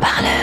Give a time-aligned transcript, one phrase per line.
[0.00, 0.37] Parleur,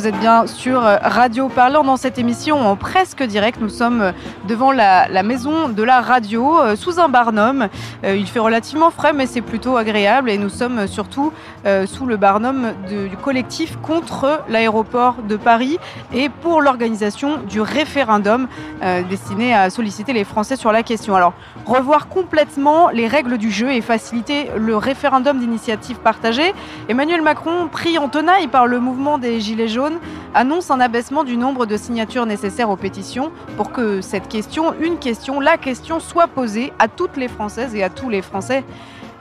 [0.00, 3.60] vous êtes bien sur Radio Parleur dans cette émission en presque direct.
[3.60, 4.14] Nous sommes
[4.48, 7.68] devant la, maison de la radio euh, sous un barnum.
[8.02, 11.34] Euh, il fait relativement frais mais c'est plutôt agréable et nous sommes surtout
[11.66, 15.76] euh, sous le barnum du collectif contre l'aéroport de Paris
[16.14, 18.48] et pour l'organisation du référendum
[18.82, 21.14] euh, destiné à solliciter les Français sur la question.
[21.14, 21.34] Alors
[21.66, 26.54] revoir complètement les règles du jeu et faciliter le référendum d'initiative partagée
[26.88, 29.98] Emmanuel Macron, pris en tenaille par le mouvement des Gilets jaunes,
[30.34, 34.98] annonce un abaissement du nombre de signatures nécessaires aux pétitions pour que cette question, une
[34.98, 38.64] question, la question soit posée à toutes les Françaises et à tous les Français.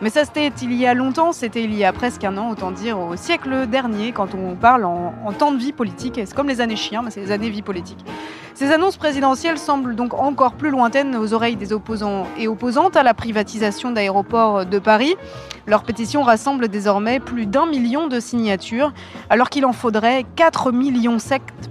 [0.02, 2.71] Mais ça, c'était il y a longtemps, c'était il y a presque un an, autant
[2.71, 6.13] dire au siècle dernier, quand on parle en, temps de vie politique.
[6.16, 7.99] C'est comme les années chiens, mais c'est les années vie politique.
[8.54, 13.04] Ces annonces présidentielles semblent donc encore plus lointaines aux oreilles des opposants et opposantes à
[13.04, 15.15] la privatisation d'aéroports de Paris.
[15.65, 18.91] Leur pétition rassemble désormais plus d'un million de signatures,
[19.29, 21.18] alors qu'il en faudrait 4 millions,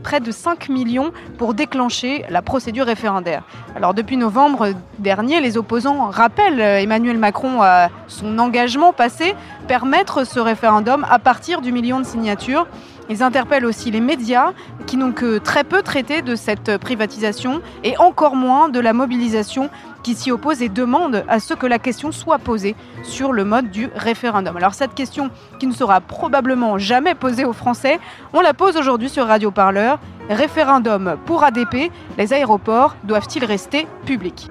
[0.03, 3.43] près de 5 millions pour déclencher la procédure référendaire.
[3.75, 9.35] Alors depuis novembre dernier, les opposants rappellent Emmanuel Macron à son engagement passé,
[9.67, 12.67] permettre ce référendum à partir du million de signatures.
[13.11, 14.53] Ils interpellent aussi les médias
[14.87, 19.71] qui n'ont que très peu traité de cette privatisation et encore moins de la mobilisation
[20.03, 23.71] qui s'y oppose et demande à ce que la question soit posée sur le mode
[23.71, 24.57] du référendum.
[24.57, 27.99] Alors cette question qui ne sera probablement jamais posée aux Français,
[28.33, 29.99] on la pose aujourd'hui sur Radio Parleur.
[30.29, 34.51] Référendum pour ADP, les aéroports doivent-ils rester publics?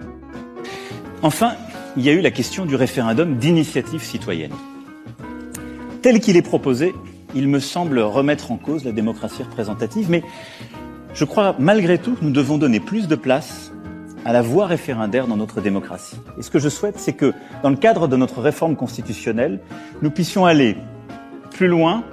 [1.21, 1.51] Enfin,
[1.97, 4.53] il y a eu la question du référendum d'initiative citoyenne.
[6.03, 6.93] Tel qu'il est proposé,
[7.33, 10.21] il me semble remettre en cause la démocratie représentative, mais
[11.15, 13.71] je crois malgré tout que nous devons donner plus de place
[14.25, 16.17] à la voie référendaire dans notre démocratie.
[16.37, 17.33] Et ce que je souhaite, c'est que,
[17.63, 19.59] dans le cadre de notre réforme constitutionnelle,
[20.03, 20.77] nous puissions aller
[21.49, 22.03] plus loin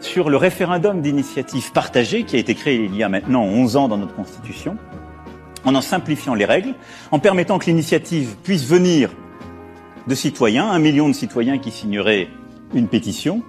[0.00, 3.88] sur le référendum d'initiative partagée qui a été créé il y a maintenant 11 ans
[3.88, 4.76] dans notre Constitution,
[5.64, 6.74] en en simplifiant les règles,
[7.10, 9.10] en permettant que l'initiative puisse venir
[10.06, 12.28] de citoyens, un million de citoyens qui signeraient
[12.74, 13.42] une pétition,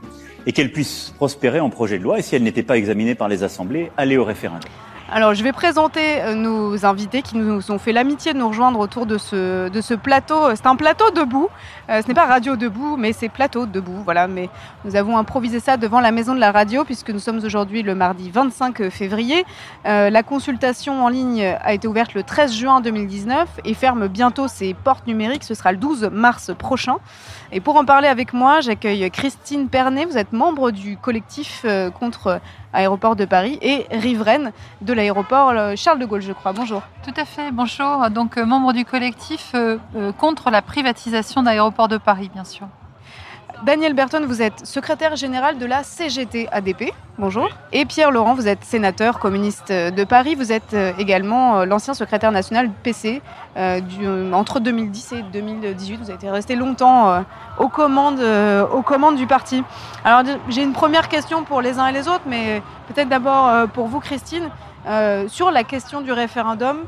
[0.46, 3.28] et qu'elle puisse prospérer en projet de loi, et si elle n'était pas examinée par
[3.28, 4.70] les assemblées, aller au référendum.
[5.14, 8.80] Alors, je vais présenter euh, nos invités qui nous ont fait l'amitié de nous rejoindre
[8.80, 10.56] autour de ce, plateau.
[10.56, 11.50] C'est un plateau debout.
[11.90, 14.04] Euh, ce n'est pas radio debout, mais c'est plateau debout.
[14.06, 14.30] Voilà.
[14.30, 14.50] Mais
[14.86, 17.94] nous avons improvisé ça devant la maison de la radio puisque nous sommes aujourd'hui le
[17.94, 19.44] mardi 25 février.
[19.86, 24.48] Euh, la consultation en ligne a été ouverte le 13 juin 2019 et ferme bientôt
[24.48, 25.44] ses portes numériques.
[25.44, 26.96] Ce sera le 12 mars prochain.
[27.54, 30.06] Et pour en parler avec moi, j'accueille Christine Pernet.
[30.06, 32.40] Vous êtes membre du collectif euh, contre
[32.72, 36.54] Aéroport de Paris et riveraine de l'aéroport euh, Charles de Gaulle, je crois.
[36.54, 36.82] Bonjour.
[37.04, 38.10] Tout à fait, bonjour.
[38.10, 42.68] Donc, euh, membre du collectif euh, euh, contre la privatisation d'aéroports de Paris, bien sûr.
[43.64, 46.92] Daniel Berton, vous êtes secrétaire général de la CGT ADP.
[47.20, 47.48] Bonjour.
[47.72, 50.34] Et Pierre Laurent, vous êtes sénateur communiste de Paris.
[50.34, 53.22] Vous êtes euh, également euh, l'ancien secrétaire national PC
[53.58, 55.98] euh, du- entre 2010 et 2018.
[55.98, 57.22] Vous avez été resté longtemps euh,
[57.60, 59.64] aux, commandes, euh, aux commandes du parti.
[60.04, 63.88] Alors j'ai une première question pour les uns et les autres, mais peut-être d'abord pour
[63.88, 64.50] vous, Christine.
[65.28, 66.80] Sur la question du référendum,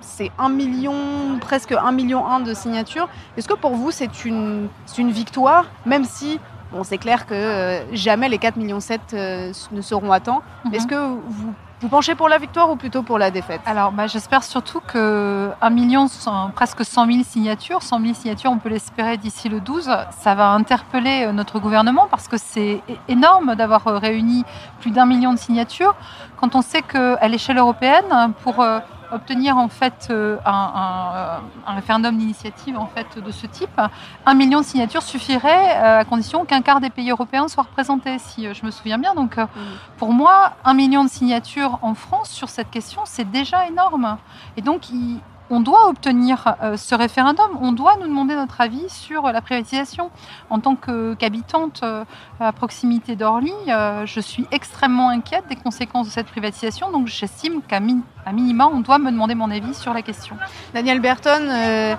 [0.00, 3.08] c'est un million, presque un million un de signatures.
[3.36, 6.40] Est-ce que pour vous c'est une, c'est une victoire, même si
[6.72, 10.42] bon, c'est clair que euh, jamais les 4 millions 7 euh, ne seront à temps.
[10.64, 10.74] Mhm.
[10.74, 13.60] Est-ce que vous, vous penchez pour la victoire ou plutôt pour la défaite?
[13.64, 16.06] Alors, bah, j'espère surtout que 1 million,
[16.54, 19.88] presque 100 000 signatures, 100 000 signatures, on peut l'espérer d'ici le 12,
[20.18, 24.44] ça va interpeller euh, notre gouvernement parce que c'est énorme d'avoir euh, réuni
[24.80, 25.94] plus d'un million de signatures.
[26.36, 28.80] Quand on sait qu'à l'échelle européenne, pour euh,
[29.12, 33.80] obtenir en fait euh, un, un, euh, un référendum d'initiative en fait de ce type,
[34.26, 38.18] un million de signatures suffirait euh, à condition qu'un quart des pays européens soient représentés,
[38.18, 39.14] si je me souviens bien.
[39.14, 39.46] Donc, euh,
[39.96, 44.18] pour moi, un million de signatures en France sur cette question, c'est déjà énorme.
[44.56, 48.88] Et donc, il- on doit obtenir euh, ce référendum, on doit nous demander notre avis
[48.88, 50.10] sur la privatisation.
[50.50, 52.04] En tant qu'habitante euh,
[52.40, 57.62] à proximité d'Orly, euh, je suis extrêmement inquiète des conséquences de cette privatisation, donc j'estime
[57.62, 60.36] qu'à minima, on doit me demander mon avis sur la question.
[60.74, 61.94] Daniel Berton, euh,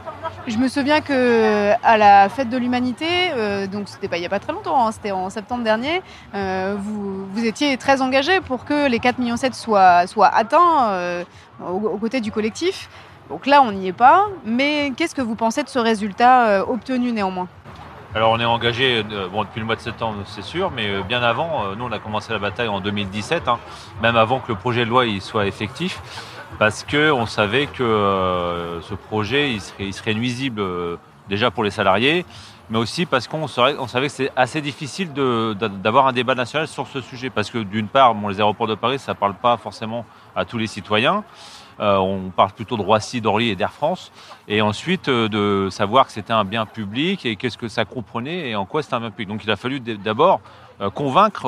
[0.48, 4.25] je me souviens que à la fête de l'humanité, euh, donc c'était pas il y
[4.25, 6.02] a pas très longtemps, hein, c'était en septembre dernier,
[6.36, 10.90] euh, vous, vous étiez très engagé pour que les 4 millions 7 soient, soient atteints
[10.90, 11.24] euh,
[11.68, 12.90] aux côtés du collectif.
[13.30, 14.28] Donc là, on n'y est pas.
[14.44, 17.48] Mais qu'est-ce que vous pensez de ce résultat euh, obtenu néanmoins?
[18.16, 21.22] Alors on est engagé euh, depuis le mois de septembre, c'est sûr, mais euh, bien
[21.22, 23.60] avant, nous on a commencé la bataille en 2017, hein,
[24.02, 26.02] même avant que le projet de loi soit effectif,
[26.58, 30.64] parce qu'on savait que ce projet il serait, nuisible
[31.30, 32.26] déjà pour les salariés,
[32.72, 36.88] mais aussi parce qu'on on savait que c'est assez difficile d'avoir un débat national sur
[36.88, 40.04] ce sujet, parce que d'une part, les aéroports de Paris, ça ne parle pas forcément
[40.36, 41.24] à tous les citoyens.
[41.80, 44.12] Euh, on parle plutôt de Roissy, d'Orly et d'Air France.
[44.48, 48.50] Et ensuite, euh, de savoir que c'était un bien public et qu'est-ce que ça comprenait
[48.50, 49.30] et en quoi c'était un bien public.
[49.30, 50.42] Donc il a fallu d'abord
[50.81, 51.48] euh, convaincre,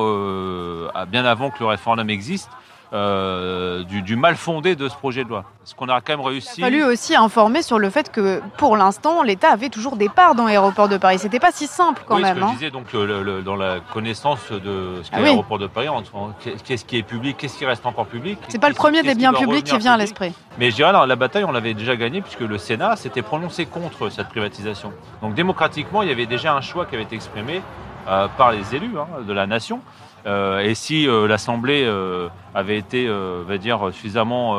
[1.08, 2.50] bien avant que le référendum existe,
[2.94, 5.46] euh, du, du mal fondé de ce projet de loi.
[5.64, 6.56] Ce qu'on a quand même réussi.
[6.58, 10.10] Il a fallu aussi informer sur le fait que, pour l'instant, l'État avait toujours des
[10.10, 11.20] parts dans l'aéroport de Paris.
[11.20, 12.36] C'était pas si simple quand oui, même.
[12.36, 12.50] ce que hein.
[12.50, 15.26] je disais, donc, le- le- le- dans la connaissance de ce qu'est Ah oui.
[15.26, 15.88] l'aéroport de Paris,
[16.66, 18.40] qu'est-ce qui est public, qu'est-ce qui reste encore public.
[18.50, 20.34] C'est pas le premier des biens publics qui vient à l'esprit.
[20.60, 23.66] Mais je dirais, la, la bataille, on l'avait déjà gagnée puisque le Sénat s'était prononcé
[23.66, 24.92] contre cette privatisation.
[25.22, 27.62] Donc démocratiquement, il y avait déjà un choix qui avait été exprimé
[28.08, 29.80] euh, par les élus hein, de la nation.
[30.26, 34.58] Euh, et si euh, l'Assemblée euh, avait été, va dire, suffisamment,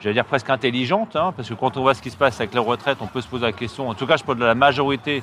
[0.00, 2.54] j'allais dire presque intelligente, hein, parce que quand on voit ce qui se passe avec
[2.54, 3.88] la retraite, on peut se poser la question.
[3.88, 5.22] En tout cas, je parle de la majorité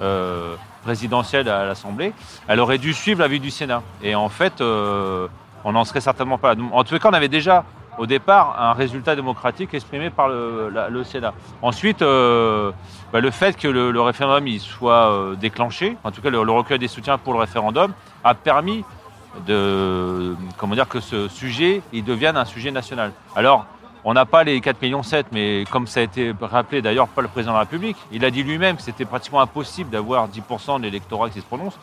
[0.00, 2.12] euh, présidentielle à l'Assemblée.
[2.48, 3.82] Elle aurait dû suivre l'avis du Sénat.
[4.02, 6.62] Et en fait, on n'en serait certainement pas là.
[6.72, 7.64] En les cas, on avait déjà
[7.98, 11.32] au départ un résultat démocratique exprimé par le, Sénat.
[11.62, 16.78] Ensuite, bah, le fait que le, référendum il soit déclenché, en tout cas le recueil
[16.78, 17.92] des soutiens pour le référendum,
[18.22, 18.84] a permis
[19.46, 23.12] de comment dire que ce sujet il devienne un sujet national.
[23.34, 23.66] Alors
[24.04, 27.22] on n'a pas les 4 millions 7, mais comme ça a été rappelé d'ailleurs par
[27.22, 30.78] le président de la République, il a dit lui-même que c'était pratiquement impossible d'avoir 10%
[30.78, 31.76] de l'électorat qui se prononce.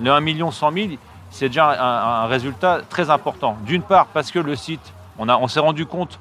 [0.00, 0.88] Le 1 million 100 000,
[1.30, 3.58] c'est déjà un, résultat très important.
[3.66, 6.18] D'une part parce que le site, on, on s'est rendu compte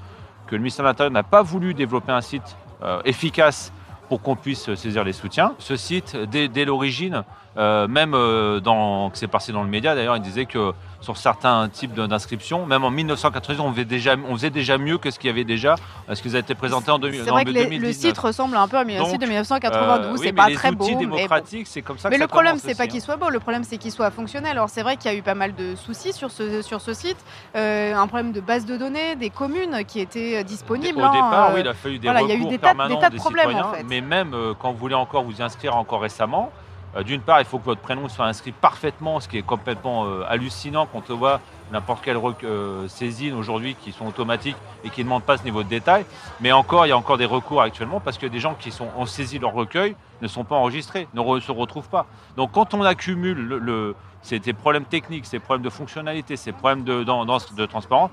[0.47, 3.71] que le ministère de l'Intérieur n'a pas voulu développer un site euh, efficace
[4.09, 5.53] pour qu'on puisse saisir les soutiens.
[5.57, 7.23] Ce site, dès l'origine,
[7.57, 11.17] euh, même euh, dans, que c'est passé dans le média d'ailleurs, il disait que sur
[11.17, 15.19] certains types d'inscriptions, même en 1990, on faisait déjà, on faisait déjà mieux que ce
[15.19, 15.75] qu'il y avait déjà,
[16.11, 17.87] ce qui a été présenté en, 2000 C'est vrai que les- 2019.
[17.87, 20.19] le site ressemble un peu à un site de Euh, 1992.
[20.19, 20.99] oui, c'est pas les très outils beau.
[20.99, 23.03] démocratiques, c'est comme ça Mais que le ça problème, c'est pas qu'il hein.
[23.05, 24.51] soit beau, le problème, c'est qu'il soit fonctionnel.
[24.53, 26.93] Alors, c'est vrai qu'il y a eu pas mal de soucis sur ce, sur ce
[26.95, 27.17] site.
[27.55, 30.99] Euh, un problème de base de données, des communes qui étaient euh, disponibles.
[30.99, 32.49] Au hein, départ, euh, oui, il a fallu des voilà, il y a eu recours
[32.51, 33.83] des tas- des permanents tas de problèmes, en citoyens, fait.
[33.87, 36.61] mais même euh, quand vous voulez encore vous inscrire encore récemment, euh,
[37.03, 40.23] d'une part, il faut que votre prénom soit inscrit parfaitement, ce qui est complètement euh,
[40.29, 45.05] hallucinant quand on voit n'importe quelle euh, saisine aujourd'hui qui sont automatiques et qui ne
[45.05, 46.05] demandent pas ce niveau de détail.
[46.39, 48.87] Mais encore, il y a encore des recours actuellement parce que des gens qui sont,
[48.97, 52.05] ont saisi leur recueil ne sont pas enregistrés, ne se retrouvent pas.
[52.37, 56.83] Donc quand on accumule le, le- ces problèmes techniques, ces problèmes de fonctionnalité, ces problèmes
[56.83, 58.09] de, de transparence,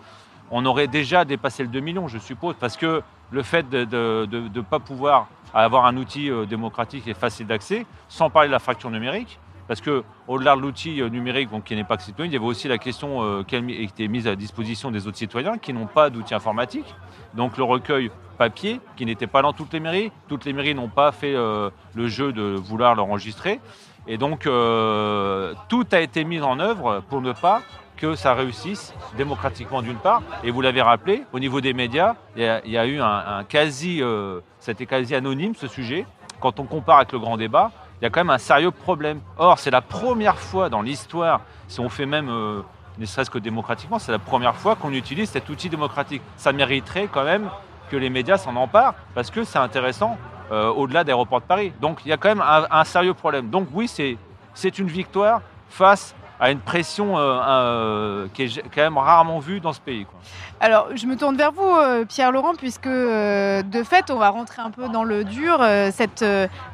[0.50, 3.87] on aurait déjà dépassé le 2 millions, je suppose, parce que le fait de
[4.31, 5.28] ne pas pouvoir
[5.60, 9.38] avoir un outil euh, démocratique et facile d'accès, sans parler de la fracture numérique,
[9.69, 12.69] parce que au-delà de l'outil euh, numérique, qui n'est pas citoyen, il y avait aussi
[12.69, 16.34] la question euh, qui était mise à disposition des autres citoyens qui n'ont pas d'outil
[16.34, 16.94] informatique.
[17.34, 20.12] Donc le recueil papier, qui n'était pas dans toutes les mairies.
[20.28, 23.60] Toutes les mairies n'ont pas fait euh, le jeu de vouloir l'enregistrer.
[24.08, 27.62] Et donc tout a été mis en œuvre pour ne pas
[28.02, 30.22] que ça réussisse démocratiquement d'une part.
[30.43, 34.02] Et vous l'avez rappelé, au niveau des médias, il y a, eu un, un quasi,
[34.02, 36.04] euh, c'était quasi anonyme ce sujet.
[36.40, 37.70] Quand on compare avec le grand débat,
[38.00, 39.20] il y a quand même un sérieux problème.
[39.38, 42.62] Or, c'est la première fois dans l'histoire, si on fait même, euh,
[42.99, 46.23] ne serait-ce que démocratiquement, c'est la première fois qu'on utilise cet outil démocratique.
[46.37, 47.50] Ça mériterait quand même
[47.88, 50.18] que les médias s'en emparent, parce que c'est intéressant
[50.50, 51.73] euh, au-delà d'aéroports de Paris.
[51.80, 53.49] Donc il y a quand même un, un sérieux problème.
[53.49, 58.99] Donc oui, c'est une victoire face à une pression euh, euh, qui est quand même
[58.99, 60.04] rarement vue dans ce pays.
[60.04, 60.18] quoi.
[60.58, 64.61] Alors, je me tourne vers vous, euh, Pierre-Laurent, puisque euh, de fait, on va rentrer
[64.61, 65.58] un peu dans le dur.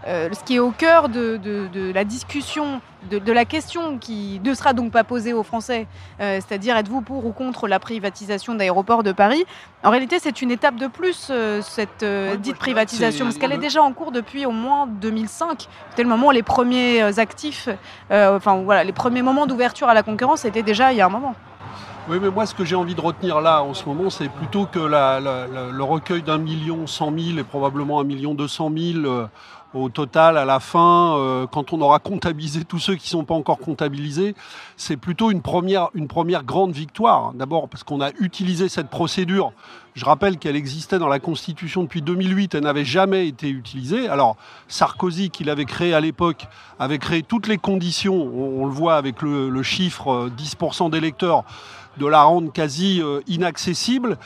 [0.07, 1.37] ce qui est au cœur de-
[1.69, 2.81] de la discussion,
[3.11, 5.87] de, de la question qui ne sera donc pas posée aux Français,
[6.21, 9.45] euh, c'est-à-dire êtes-vous pour ou contre la privatisation d'aéroports de Paris?
[9.85, 13.53] En réalité, c'est une étape de plus, euh, cette euh, Ouais, dite privatisation, parce qu'elle
[13.53, 15.69] est déjà en cours depuis au moins 2005.
[15.91, 17.69] C'était le moment où les premiers actifs,
[18.11, 21.11] enfin voilà, les premiers moments d'ouverture à la concurrence, c'était déjà il y a un
[21.11, 21.35] moment.
[22.11, 24.65] Oui, mais moi, ce que j'ai envie de retenir là, en ce moment, c'est plutôt
[24.65, 28.49] que la- la- la- le recueil d'un million cent mille et probablement un million deux
[28.49, 29.07] cent mille
[29.75, 33.25] au total à la fin, euh, quand on aura comptabilisé tous ceux qui ne sont
[33.25, 34.35] pas encore comptabilisés,
[34.77, 35.91] c'est plutôt une première,
[36.45, 37.33] grande victoire.
[37.35, 39.53] D'abord parce qu'on a utilisé cette procédure.
[39.95, 44.09] Je rappelle qu'elle existait dans la Constitution depuis 2008, elle n'avait jamais été utilisée.
[44.09, 44.37] Alors
[44.69, 46.47] Sarkozy, qui l'avait créée à l'époque,
[46.79, 51.45] avait créé toutes les conditions, on, le voit avec le, le chiffre euh, 10% d'électeurs,
[51.99, 54.19] de la rendre quasi euh, inaccessible.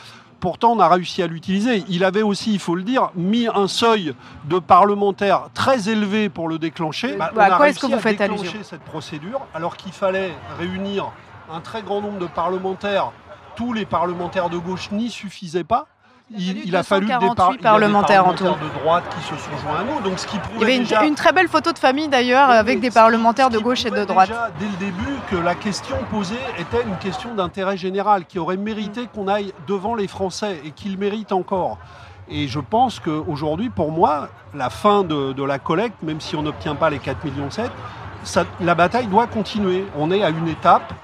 [0.43, 1.85] Pourtant, on a réussi à l'utiliser.
[1.89, 4.13] Il avait aussi, il faut le dire, mis un seuil
[4.47, 7.17] de parlementaires très élevé pour le déclencher.
[7.17, 9.93] Bah, on a quoi est-ce que vous à faites déclencher allusion cette procédure alors qu'il
[9.93, 11.13] fallait réunir
[11.51, 13.13] un très grand nombre de parlementaires.
[13.55, 15.87] Tous les parlementaires de gauche n'y suffisaient pas.
[16.31, 18.79] Il, il a fallu des, 248 par- il y a des parlementaires en parlementaires de
[18.81, 20.01] droite qui se sont joints à nous.
[20.09, 22.49] Donc, ce qui Il y avait une, déjà- une très belle photo de famille d'ailleurs
[22.49, 24.29] avec des parlementaires de gauche et de droite.
[24.29, 28.57] déjà, dès le début que la question posée était une question d'intérêt général qui aurait
[28.57, 31.79] mérité qu'on aille devant les Français et qu'il mérite encore.
[32.31, 36.43] Et je pense qu'aujourd'hui, pour moi, la fin de, de la collecte, même si on
[36.43, 37.49] n'obtient pas les 4,7 millions,
[38.25, 39.85] ça- la bataille doit continuer.
[39.99, 40.95] On est à une étape.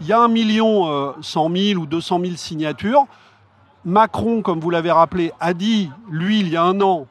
[0.00, 3.06] Il y a 1 million euh, 100 000 ou 200 000 signatures.
[3.84, 7.06] Macron, comme vous l'avez rappelé, a dit, lui, il y a un an,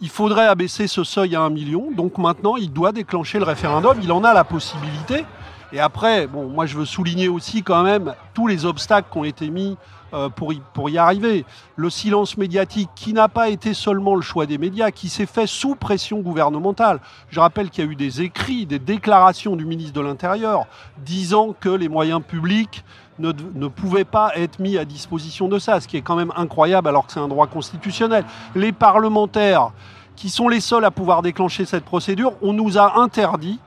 [0.00, 1.90] il faudrait abaisser ce seuil à 1 million.
[1.90, 3.98] Donc maintenant, il doit déclencher le référendum.
[4.02, 5.24] Il en a la possibilité.
[5.72, 9.24] Et après, bon, moi, je veux souligner aussi quand même tous les obstacles qui ont
[9.24, 9.76] été mis
[10.14, 11.44] euh, pour y arriver.
[11.76, 15.46] Le silence médiatique, qui n'a pas été seulement le choix des médias, qui s'est fait
[15.46, 17.00] sous pression gouvernementale.
[17.28, 20.66] Je rappelle qu'il y a eu des écrits, des déclarations du ministre de l'Intérieur
[20.98, 22.84] disant que les moyens publics
[23.18, 26.32] ne, ne pouvaient pas être mis à disposition de ça, ce qui est quand même
[26.36, 28.24] incroyable alors que c'est un droit constitutionnel.
[28.54, 29.70] Les parlementaires,
[30.16, 33.60] qui sont les seuls à pouvoir déclencher cette procédure, on nous a interdit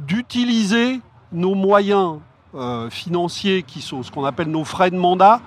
[0.00, 1.00] d'utiliser
[1.32, 2.18] nos moyens
[2.54, 5.40] euh, financiers, qui sont ce qu'on appelle nos frais de mandat,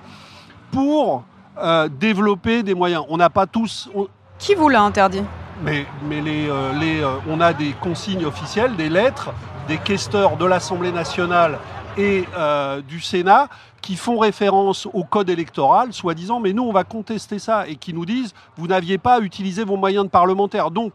[0.72, 1.24] pour
[1.58, 3.04] euh, développer des moyens.
[3.08, 5.22] On n'a pas tous, on- Qui vous l'a interdit?
[5.62, 9.30] Mais, mais les, euh, les, euh, on a des consignes officielles, des lettres,
[9.68, 11.58] des questeurs de l'Assemblée nationale
[11.96, 13.48] et euh, du Sénat
[13.82, 17.94] qui font référence au code électoral, soi-disant, mais nous, on va contester ça, et qui
[17.94, 20.72] nous disent, vous n'aviez pas à utiliser vos moyens de parlementaire.
[20.72, 20.94] Donc,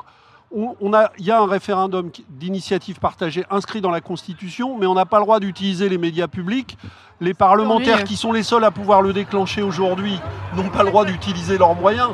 [0.53, 4.85] on, on a, il y a un référendum d'initiative partagée inscrit dans la Constitution, mais
[4.85, 6.77] on n'a pas le droit d'utiliser les médias publics.
[7.21, 10.19] Les parlementaires qui sont les seuls à pouvoir le déclencher aujourd'hui
[10.55, 12.09] n'ont pas le droit d'utiliser leurs moyens.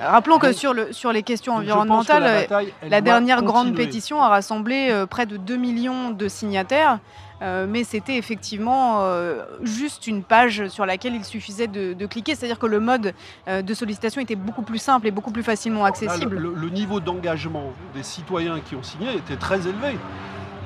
[0.00, 4.22] Rappelons que sur, le, sur les questions Donc, que environnementales, la bataille, dernière grande pétition
[4.22, 7.00] a rassemblé euh, près de 2 millions de signataires.
[7.42, 12.34] Euh, mais c'était effectivement euh, juste une page sur laquelle il suffisait de, de cliquer.
[12.34, 13.14] C'est-à-dire que le mode
[13.48, 16.36] euh, de sollicitation était beaucoup plus simple et beaucoup plus facilement Là, accessible.
[16.36, 19.96] le, le niveau d'engagement des citoyens qui ont signé était très élevé.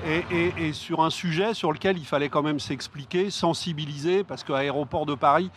[0.06, 4.44] Et, et- et sur un sujet sur lequel il fallait quand même s'expliquer, sensibiliser, parce
[4.44, 5.50] qu'à l'aéroport de Paris,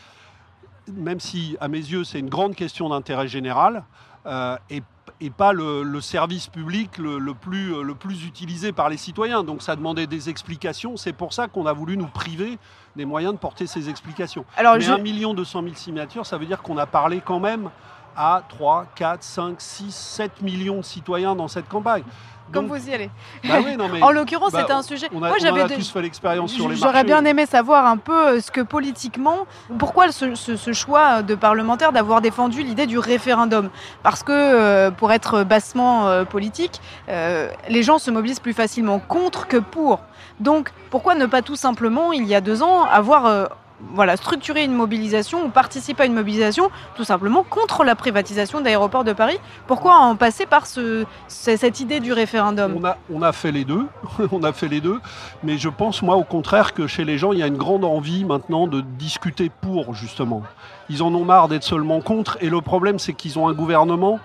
[0.93, 3.83] même si à mes yeux c'est une grande question d'intérêt général,
[4.25, 4.81] euh, et,
[5.19, 9.43] et pas le, le service public le, le plus, le plus utilisé par les citoyens.
[9.43, 10.95] Donc ça demandait des explications.
[10.97, 12.59] C'est pour ça qu'on a voulu nous priver
[12.95, 14.45] des moyens de porter ces explications.
[14.55, 17.39] Alors, Mais je- 1 million 200 000 signatures, ça veut dire qu'on a parlé quand
[17.39, 17.69] même
[18.15, 22.03] à 3, 4, 5, 6, 7 millions de citoyens dans cette campagne.
[22.51, 23.09] Comme vous y allez.
[23.47, 25.07] bah oui, non, mais En l'occurrence, bah, c'était un sujet.
[25.13, 26.83] on, a, Moi, j'avais a des- tous fait l'expérience sur les marchés.
[26.83, 29.45] J'aurais bien aimé savoir un peu euh, ce que politiquement,
[29.77, 33.69] pourquoi ce, ce- ce choix de parlementaires d'avoir défendu l'idée du référendum.
[34.03, 38.99] Parce que, euh, pour être bassement euh, politique, euh, les gens se mobilisent plus facilement
[38.99, 39.99] contre que pour.
[40.39, 43.45] Donc, pourquoi ne pas tout simplement, il y a deux ans, avoir euh,
[43.93, 49.03] voilà, structuré une mobilisation ou participer à une mobilisation tout simplement contre la privatisation d'aéroports
[49.03, 49.37] de Paris.
[49.67, 52.73] Pourquoi en passer par ce, ce- cette idée du référendum?
[52.75, 53.85] On a, on a fait les deux,
[54.31, 54.99] on a fait les deux,
[55.43, 57.85] mais je pense moi au contraire que chez les gens il y a une grande
[57.85, 60.41] envie maintenant de discuter pour justement.
[60.89, 64.19] Ils en ont marre d'être seulement contre et le problème c'est qu'ils ont un gouvernement,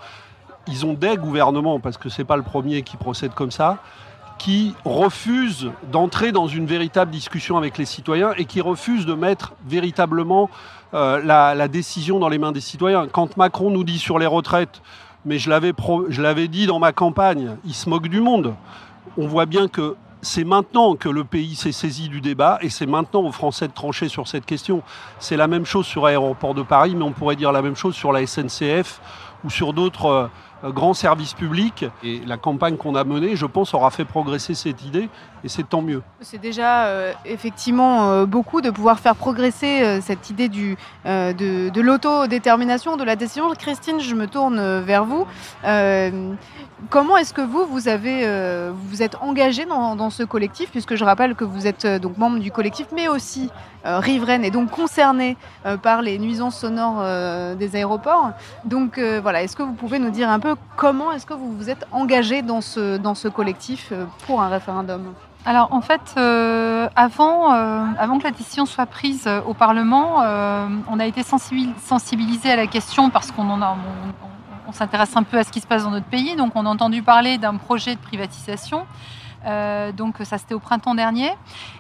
[0.67, 3.79] ils ont des gouvernements parce que c'est pas le premier qui procède comme ça,
[4.39, 9.55] qui refusent d'entrer dans une véritable discussion avec les citoyens et qui refusent de mettre
[9.67, 10.51] véritablement
[10.95, 13.07] euh, la, décision dans les mains des citoyens.
[13.09, 14.83] Quand Macron nous dit sur les retraites,
[15.25, 18.55] mais je l'avais dit dans ma campagne, il se moque du monde.
[19.17, 22.87] On voit bien que c'est maintenant que le pays s'est saisi du débat et c'est
[22.87, 24.83] maintenant aux Français de trancher sur cette question.
[25.19, 27.95] C'est la même chose sur Aéroport de Paris, mais on pourrait dire la même chose
[27.95, 29.01] sur la SNCF
[29.45, 30.29] ou sur d'autres euh,
[30.65, 31.85] euh, grands services publics.
[32.03, 35.09] Et la campagne qu'on a menée, je pense, aura fait progresser cette idée
[35.45, 36.03] et c'est tant mieux.
[36.21, 43.05] C'est déjà euh, effectivement euh, beaucoup de pouvoir faire progresser cette idée de, l'autodétermination, de
[43.05, 43.51] la décision.
[43.59, 45.27] Christine, je me tourne vers vous.
[46.91, 48.27] Comment est-ce que vous, vous avez,
[48.89, 52.51] vous êtes engagé dans, ce collectif, puisque je rappelle que vous êtes donc membre du
[52.51, 53.51] collectif, mais aussi
[53.85, 55.37] riveraine et donc concernée
[55.83, 58.31] par les nuisances sonores des aéroports.
[58.65, 61.71] Donc voilà, est-ce que vous pouvez nous dire un peu comment est-ce que vous vous
[61.71, 65.15] êtes engagé dans ce, dans ce collectif euh, pour un référendum?
[65.45, 70.19] Alors en fait, euh, avant, euh, avant que la décision soit prise au Parlement,
[70.89, 75.45] on a été sensibil- sensibilisé à la question parce qu'on on s'intéresse un peu à
[75.45, 76.37] ce qui se passe dans notre pays.
[76.37, 78.87] Donc on a entendu parler d'un projet de privatisation.
[79.47, 81.31] Euh, donc ça c'était au printemps dernier.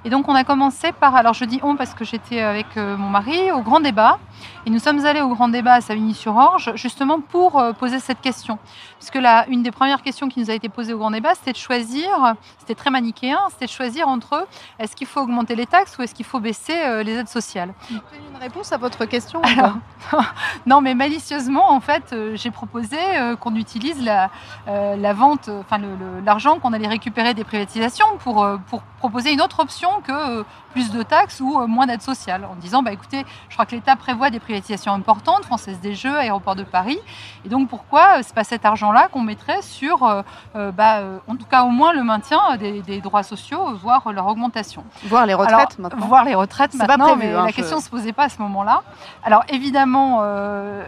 [0.04, 2.96] Et donc on a commencé par, alors je dis on parce que j'étais avec euh,
[2.96, 4.18] mon mari au grand débat.
[4.66, 8.58] Et nous sommes allés au grand débat à Savigny-sur-Orge justement pour euh, poser cette question.
[8.98, 11.52] Puisque là, une des premières questions qui nous a été posée au grand débat, c'était
[11.52, 14.46] de choisir, c'était très manichéen, c'était de choisir entre
[14.78, 17.74] est-ce qu'il faut augmenter les taxes ou est-ce qu'il faut baisser les aides sociales?
[17.90, 19.74] Vous avez une réponse à votre question Alors,
[20.66, 22.96] non, mais malicieusement, en fait, j'ai proposé
[23.40, 24.30] qu'on utilise la,
[24.66, 25.80] la vente, enfin
[26.24, 30.42] l'argent qu'on allait récupérer des privatisations pour, euh, pour proposer une autre option que euh,
[30.72, 33.74] plus de taxes ou euh, moins d'aides sociales, en disant, bah écoutez, je crois que
[33.74, 36.98] l'État prévoit des privatisations importantes, Française des Jeux, Aéroport de Paris,
[37.44, 41.64] et donc pourquoi c'est pas cet argent-là qu'on mettrait sur, euh, bah, en tout cas
[41.64, 44.84] au moins le maintien des, des droits sociaux, voire leur augmentation.
[45.04, 46.06] Voir les retraites Alors, maintenant.
[46.06, 48.28] Voir les retraites pas maintenant, prévu, mais hein, la question ne se posait pas à
[48.30, 48.82] ce moment-là.
[49.24, 50.84] Alors évidemment, euh,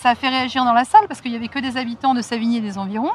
[0.00, 2.22] ça a fait réagir dans la salle parce qu'il n'y avait que des habitants de
[2.22, 3.12] Savigny et des environs.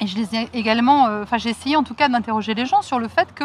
[0.00, 2.82] Et je les ai également, euh, enfin j'ai essayé en tout cas d'interroger les gens
[2.82, 3.44] sur le fait que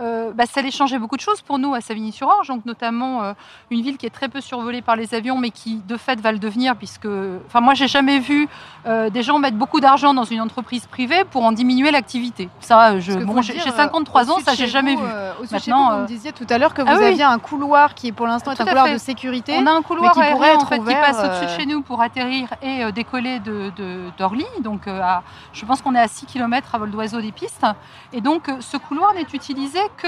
[0.00, 3.32] euh, bah, ça allait changer beaucoup de choses pour nous à Savigny-sur-Orge, donc notamment euh,
[3.70, 6.32] une ville qui est très peu survolée par les avions, mais qui de fait va
[6.32, 7.08] le devenir, puisque,
[7.46, 8.48] enfin moi j'ai jamais vu
[8.86, 12.48] euh, des gens mettre beaucoup d'argent dans une entreprise privée pour en diminuer l'activité.
[12.60, 15.08] Ça, je, bon, j'ai dire, j'ai euh, 53 ans, ça j'ai jamais vous, vu.
[15.08, 17.04] chez Maintenant, vous, vous me disiez tout à l'heure que vous ah oui.
[17.04, 18.92] aviez un couloir qui pour l'instant est un couloir fait.
[18.94, 19.56] de sécurité.
[19.58, 21.60] On a un couloir qui pourrait aérien, être en fait, qui ouvert, passe au-dessus de
[21.60, 23.72] chez nous pour atterrir et décoller de,
[24.16, 24.46] d'Orly.
[24.62, 27.66] Donc, à- je pense qu'on est à 6 km à vol d'oiseau des pistes.
[28.12, 30.06] Et donc, ce couloir n'est utilisé que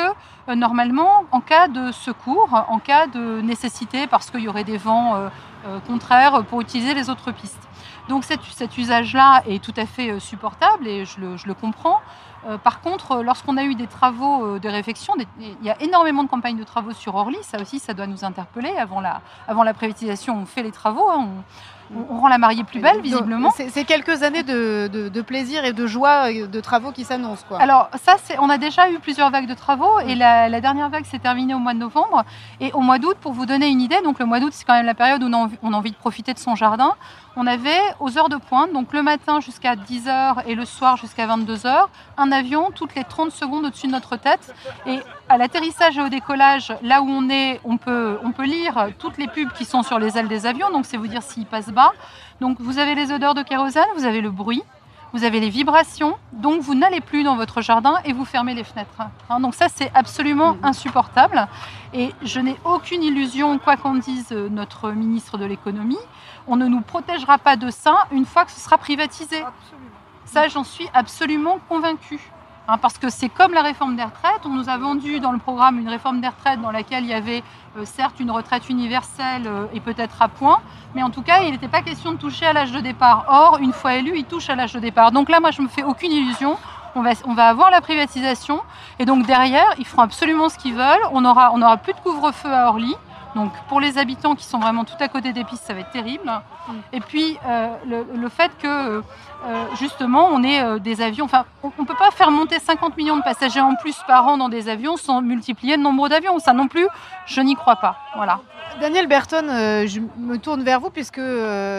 [0.48, 4.78] euh, normalement en cas de secours, en cas de nécessité, parce qu'il y aurait des
[4.78, 5.28] vents euh,
[5.66, 7.68] euh, contraires pour utiliser les autres pistes.
[8.08, 12.00] Donc, cet, usage-là est tout à fait supportable et je le, comprends.
[12.64, 16.56] Par contre, lorsqu'on a eu des travaux de réfection, il y a énormément de campagnes
[16.56, 18.74] de travaux sur Orly, ça aussi, ça doit nous interpeller.
[18.78, 21.28] Avant la, avant la privatisation, on fait les travaux, hein,
[21.94, 23.50] on- rend la mariée plus belle, visiblement.
[23.70, 27.44] C'est quelques années de, de- de plaisir et de joie et de travaux qui s'annoncent.
[27.48, 27.60] quoi.
[27.60, 30.88] Alors ça, c'est, on a déjà eu plusieurs vagues de travaux et la, la dernière
[30.90, 32.24] vague s'est terminée au mois de novembre.
[32.60, 34.74] Et au mois d'août, pour vous donner une idée, donc le mois d'août, c'est quand
[34.74, 36.94] même la période où on a, envie, on a envie de profiter de son jardin.
[37.36, 41.26] On avait aux heures de pointe, donc le matin jusqu'à 10h et le soir jusqu'à
[41.28, 41.86] 22h,
[42.18, 44.52] un avion toutes les 30 secondes au-dessus de notre tête.
[44.86, 48.88] Et à l'atterrissage et au décollage, là où on est, on peut, on peut lire
[48.98, 51.46] toutes les pubs qui sont sur les ailes des avions, donc c'est vous dire s'ils
[51.46, 51.92] passent bas.
[52.40, 54.62] Donc vous avez les odeurs de kérosène, vous avez le bruit.
[55.12, 58.62] Vous avez les vibrations, donc vous n'allez plus dans votre jardin et vous fermez les
[58.62, 58.94] fenêtres.
[59.28, 60.64] Hein, donc ça, c'est absolument Mhm.
[60.66, 61.48] insupportable.
[61.92, 65.98] Et je n'ai aucune illusion, quoi qu'en dise notre ministre de l'économie,
[66.50, 69.42] on ne nous protégera pas de ça une fois que ce sera privatisé.
[70.24, 72.20] Ça, j'en suis absolument convaincue.
[72.68, 74.42] Hein, parce que c'est comme la réforme des retraites.
[74.44, 77.14] On nous a vendu dans le programme une réforme des retraites dans laquelle il y
[77.14, 77.42] avait
[77.76, 80.60] euh, certes une retraite universelle euh, et peut-être à point,
[80.94, 83.24] mais en tout cas, il n'était pas question de toucher à l'âge de départ.
[83.28, 85.10] Or, une fois élu, il touche à l'âge de départ.
[85.10, 86.56] Donc là, moi, je me fais aucune illusion.
[86.96, 88.60] On va, on va avoir la privatisation
[88.98, 91.06] et donc derrière, ils feront absolument ce qu'ils veulent.
[91.12, 92.96] On aura, on aura plus de couvre-feu à Orly.
[93.34, 95.90] Donc pour les habitants qui sont vraiment tout à côté des pistes, ça va être
[95.90, 96.30] terrible.
[96.92, 99.02] Et puis euh, le, le fait que
[99.46, 102.96] euh, justement on ait euh, des avions, enfin on ne peut pas faire monter 50
[102.96, 106.38] millions de passagers en plus par an dans des avions sans multiplier le nombre d'avions.
[106.38, 106.86] Ça non plus,
[107.26, 107.96] je n'y crois pas.
[108.16, 108.40] Voilà.
[108.80, 111.20] Daniel Berton, euh, je me tourne vers vous puisque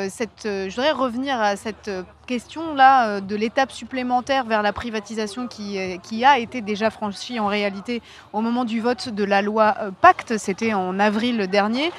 [0.09, 1.89] cette, je voudrais revenir à cette
[2.27, 5.77] question-là euh, de l'étape supplémentaire vers la privatisation qui,
[6.23, 10.37] a été déjà franchie en réalité au moment du vote de la loi Pacte.
[10.37, 11.91] C'était en avril dernier.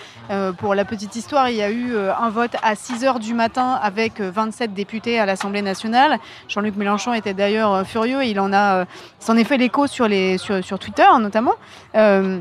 [0.59, 3.79] Pour la petite histoire, il y a eu un vote à 6 heures du matin
[3.83, 6.19] avec euh, 27 députés à l'Assemblée nationale.
[6.49, 8.25] Jean-Luc Mélenchon était d'ailleurs euh, furieux.
[8.25, 8.85] Il en a, euh,
[9.21, 11.55] s'en est fait l'écho sur, les, sur Twitter notamment.
[11.95, 12.39] Euh,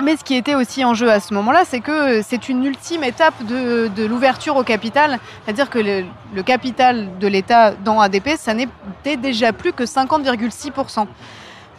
[0.00, 3.02] mais ce qui était aussi en jeu à ce moment-là, c'est que c'est une ultime
[3.04, 5.18] étape de, de l'ouverture au capital.
[5.44, 11.06] C'est-à-dire que le, le capital de l'État dans ADP, ça n'était déjà plus que 50,6%.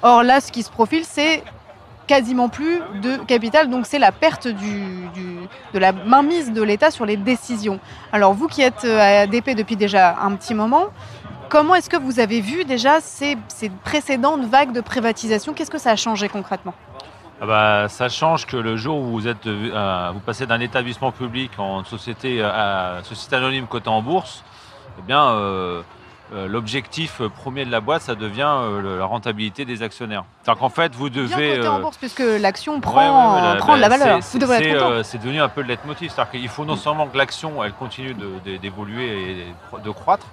[0.04, 1.44] Or là, ce qui se profile, c'est
[2.08, 7.18] quasiment plus de capital, donc c'est la perte de la mainmise de l'État sur les
[7.18, 7.80] décisions.
[8.12, 10.88] Alors vous qui êtes à ADP depuis déjà un petit moment,
[11.52, 13.38] comment est-ce que vous avez vu déjà ces,
[13.84, 15.54] précédentes vagues de privatisation?
[15.54, 16.74] Qu'est-ce que ça a changé concrètement?
[17.42, 21.84] Ah bah, ça change que le jour où vous, euh, passez d'un établissement public en
[21.84, 24.44] société, euh, société anonyme cotée en bourse,
[25.00, 25.82] eh bien, euh, euh,
[26.32, 30.24] l'objectif premier de la boîte, ça devient euh, la rentabilité des actionnaires.
[30.44, 31.56] C'est-à-dire qu'en fait, vous Bien devez...
[31.58, 34.24] coté en euh, bourse, puisque l'action prend, ouais, ouais, prend de la valeur.
[34.24, 36.10] c'est- euh, devenu un peu le leitmotiv.
[36.12, 38.16] C'est-à-dire qu'il faut non seulement que l'action, elle continue
[38.62, 40.26] d'évoluer et de croître,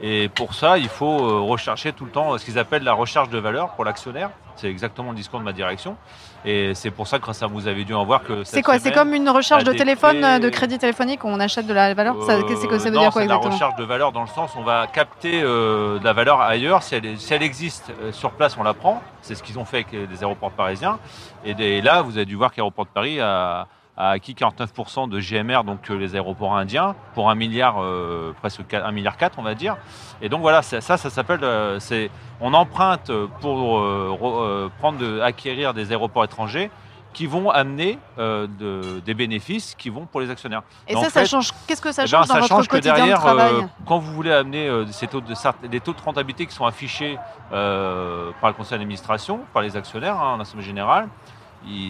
[0.00, 3.28] Et pour ça, il faut euh, rechercher tout le temps ce qu'ils appellent la recherche
[3.28, 4.30] de valeur pour l'actionnaire.
[4.56, 5.96] C'est exactement le discours de ma direction.
[6.46, 8.44] Et c'est pour ça que ça, vous avez dû en voir que.
[8.44, 11.72] C'est quoi C'est comme une recherche de téléphone, euh, de crédit téléphonique, on achète de
[11.72, 13.76] la valeur Euh, C'est que ça veut non, dire quoi c'est de la exactement recherche
[13.76, 16.82] de valeur dans le sens où on va capter euh, de la valeur ailleurs.
[16.82, 19.02] Si elle, si elle existe euh, sur place, on la prend.
[19.22, 20.98] C'est ce qu'ils ont fait avec les, aéroports parisiens.
[21.46, 25.20] Et, des- là, vous avez dû voir qu'Aéroport de Paris a, a acquis 49% de
[25.20, 29.54] GMR, donc les aéroports indiens, pour un milliard, euh, presque 1 milliard 4, on va
[29.54, 29.76] dire.
[30.20, 34.98] Et donc voilà, ça, ça, ça s'appelle, euh, c'est, on emprunte pour euh, re- prendre,
[34.98, 36.70] de, acquérir des aéroports étrangers
[37.12, 40.62] qui vont amener de- des bénéfices qui vont pour les actionnaires.
[40.88, 41.50] Et ça, ça fait, change.
[41.68, 43.52] Qu'est-ce que ça eh ben, change dans ça votre change que quotidien derrière, de travail
[43.54, 45.32] euh, quand vous voulez amener ces taux de,
[45.70, 47.16] les taux de rentabilité qui sont affichés
[47.50, 51.08] par le conseil d'administration, par les actionnaires hein, en assemblée générale,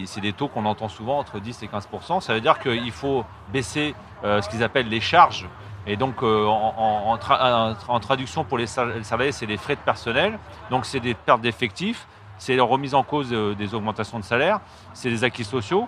[0.05, 3.25] c'est des taux qu'on entend souvent entre 10 et 15% Ça veut dire qu'il faut
[3.51, 5.47] baisser euh, ce qu'ils appellent les charges.
[5.87, 9.45] Et donc, euh, en, en- en tra- en traduction pour les sal- les salariés, c'est
[9.45, 10.39] les frais de personnel.
[10.71, 12.07] Donc, c'est des pertes d'effectifs,
[12.39, 14.59] c'est la remise en cause euh, des augmentations de salaire,
[14.93, 15.87] c'est des acquis sociaux.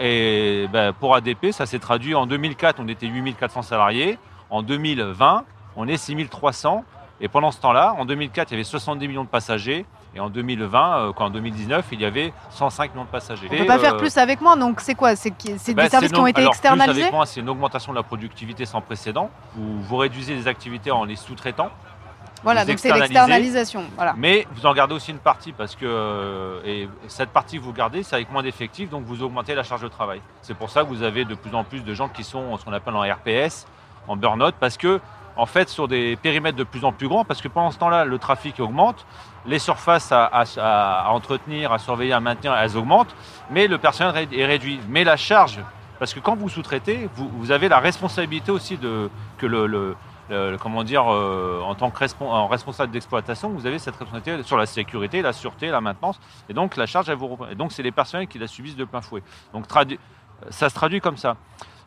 [0.00, 4.18] Et, ben, pour ADP, ça s'est traduit en 2004, on était 8400 salariés.
[4.50, 5.44] En 2020,
[5.76, 6.84] on est 6300.
[7.20, 9.86] Et pendant ce temps-là, en 2004, il y avait 70 millions de passagers.
[10.14, 13.46] Et en 2020, euh, quand en 2019, il y avait 105 millions de passagers.
[13.50, 15.14] On Et, peut pas faire plus avec moi, donc c'est quoi?
[15.14, 15.30] C'est
[15.72, 17.04] bah, des services qui ont été alors, plus externalisés?
[17.04, 19.30] avec c'est une augmentation de la productivité sans précédent.
[19.54, 21.70] Vous, vous réduisez les activités en les sous-traitant.
[22.42, 23.84] Voilà, donc c'est l'externalisation.
[23.96, 24.14] Voilà.
[24.16, 27.72] Mais vous en gardez aussi une partie parce que euh, et cette partie que vous
[27.72, 30.22] gardez, c'est avec moins d'effectifs, donc vous augmentez la charge de travail.
[30.42, 32.64] C'est pour ça que vous avez de plus en plus de gens qui sont ce
[32.64, 33.66] qu'on appelle en RPS,
[34.08, 35.00] en burn-out, parce que
[35.36, 38.04] en fait sur des périmètres de plus en plus grands, parce que pendant ce temps-là,
[38.04, 39.06] le trafic augmente,
[39.46, 43.14] les surfaces à, entretenir, à surveiller, à maintenir, elles augmentent,
[43.50, 44.80] mais le personnel est réduit.
[44.88, 45.60] Mais la charge,
[45.98, 49.96] parce que quand vous sous-traitez, vous, avez la responsabilité aussi de que le,
[50.60, 55.22] comment dire, euh, en tant que responsable d'exploitation, vous avez cette responsabilité sur la sécurité,
[55.22, 57.38] la sûreté, la maintenance, et donc la charge, elle vous.
[57.50, 59.22] Et donc c'est les personnels qui la subissent de plein fouet.
[59.52, 59.64] Donc
[60.50, 61.36] ça se traduit comme ça.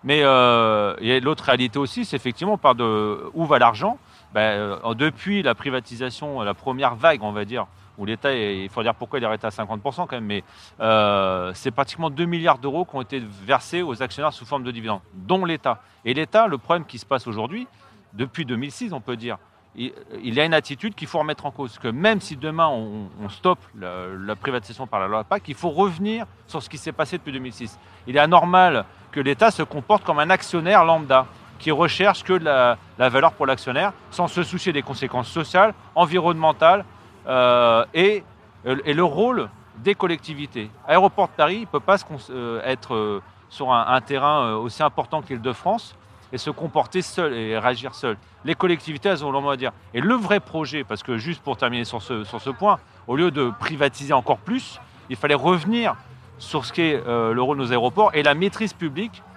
[0.04, 3.98] Mais euh, l'autre réalité aussi, c'est effectivement par de où va l'argent.
[4.34, 4.42] Ben,
[4.84, 7.68] euh, depuis la privatisation, la première vague, on va dire,
[7.98, 10.44] où l'État, il faut dire pourquoi il est arrêté à 50% quand même, mais
[10.80, 14.72] euh, c'est pratiquement 2 milliards d'euros qui ont été versés aux actionnaires sous forme de
[14.72, 15.82] dividendes, dont l'État.
[16.04, 17.68] Et l'État, le problème qui se passe aujourd'hui,
[18.14, 19.38] depuis 2006, on peut dire,
[19.76, 19.92] il,
[20.22, 21.80] y a une attitude qu'il faut remettre en cause.
[21.80, 25.72] Que même si demain on, stoppe la, la privatisation par la loi PAC, il faut
[25.72, 27.80] revenir sur ce qui s'est passé depuis 2006.
[28.06, 31.26] Il est anormal que l'État se comporte comme un actionnaire lambda
[31.64, 36.84] qui recherche que la, la valeur pour l'actionnaire sans se soucier des conséquences sociales, environnementales
[37.28, 38.24] euh, et,
[38.66, 40.70] et le rôle des collectivités.
[40.86, 41.96] Aéroport de Paris ne peut pas
[42.30, 45.96] euh, être euh, sur un, terrain euh, aussi important que l'Île-de-France
[46.34, 48.18] et se comporter seul et réagir seul.
[48.44, 49.72] Les collectivités, elles ont leur mot à dire.
[49.94, 53.54] Et le vrai projet, parce que juste pour terminer sur ce, point, au lieu de
[53.60, 55.96] privatiser encore plus, il fallait revenir
[56.40, 59.33] sur ce qu'est euh, le rôle de nos aéroports et la maîtrise publique euh,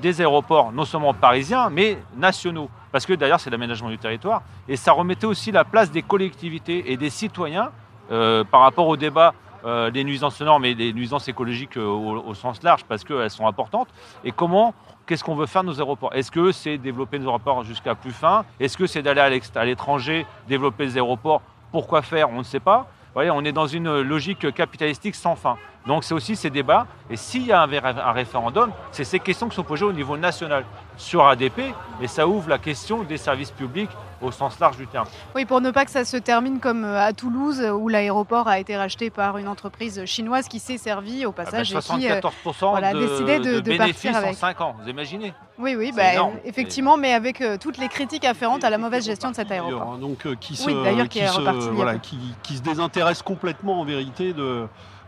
[0.00, 2.68] des aéroports, non seulement parisiens, mais nationaux.
[2.90, 4.42] Parce que d'ailleurs, c'est l'aménagement du territoire.
[4.68, 7.70] Et ça remettait aussi la place des collectivités et des citoyens
[8.10, 12.22] euh, par rapport au débat euh, des nuisances sonores, mais des nuisances écologiques euh, au,
[12.24, 13.88] au sens large, parce qu'elles sont importantes.
[14.24, 14.74] Et comment,
[15.06, 16.14] qu'est-ce qu'on veut faire de nos aéroports?
[16.14, 18.44] Est-ce que c'est développer nos aéroports jusqu'à plus fin?
[18.60, 21.42] Est-ce que c'est d'aller à l'étranger, développer les aéroports?
[21.72, 22.30] Pourquoi faire?
[22.30, 22.78] On ne sait pas.
[23.06, 25.56] Vous voyez, on est dans une logique capitalistique sans fin.
[25.86, 26.86] Donc c'est aussi ces débats.
[27.08, 30.64] Et s'il y a un, référendum, c'est ces questions qui sont posées au niveau national
[30.96, 31.60] sur ADP,
[32.00, 33.90] et ça ouvre la question des services publics
[34.22, 35.06] au sens large du terme.
[35.34, 38.58] Oui, pour ne pas que ça se termine comme euh, à Toulouse, où l'aéroport a
[38.58, 42.10] été racheté par une entreprise chinoise qui s'est servie au Ah ben, passage et qui,
[42.10, 44.34] euh, 74% voilà, de, décidé de- de de bénéfices partir en avec.
[44.36, 45.34] 5 ans, vous imaginez?
[45.58, 46.02] Oui, oui, bah,
[46.44, 49.92] effectivement, mais avec euh, toutes les critiques afférentes à la mauvaise gestion de cet aéroport.
[49.94, 53.80] Hein, donc, euh, qui se, Oui, d'ailleurs, qui se- voilà, qui, qui se désintéresse complètement
[53.80, 54.66] en vérité de,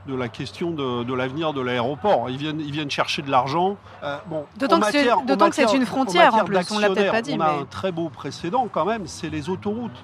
[0.09, 2.31] de la question de, de l'avenir de l'aéroport.
[2.31, 3.77] Ils viennent, ils viennent chercher de l'argent.
[4.03, 7.13] Euh, bon, D'autant en que c'est- en une frontière, en matière plus, on l'a peut-être
[7.13, 10.03] pas dit, On a mais- un très beau précédent quand même, c'est les autoroutes.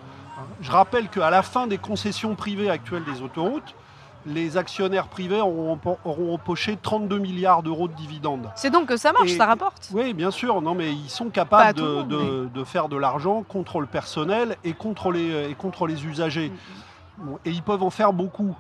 [0.61, 3.75] Je rappelle qu'à la fin des concessions privées actuelles des autoroutes,
[4.27, 8.51] les actionnaires privés auront, auront empoché 32 milliards d'euros de dividendes.
[8.57, 9.89] C'est donc que ça marche, Et- ça rapporte.
[9.93, 10.61] Oui, bien sûr.
[10.63, 14.57] Non, mais ils sont capables de, monde, de- de faire de l'argent contre le personnel
[14.65, 16.51] et contre les, et contre les usagers.
[16.51, 17.23] Mm.
[17.25, 18.55] Bon, et ils peuvent en faire beaucoup.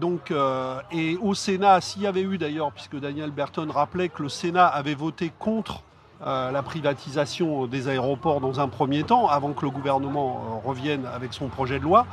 [0.00, 4.22] Donc, euh, et au Sénat, s'il y avait eu d'ailleurs, puisque Daniel Burton rappelait que
[4.22, 5.82] le Sénat avait voté contre
[6.24, 11.06] euh, la privatisation des aéroports dans un premier temps, avant que le gouvernement euh, revienne
[11.14, 12.06] avec son projet de loi,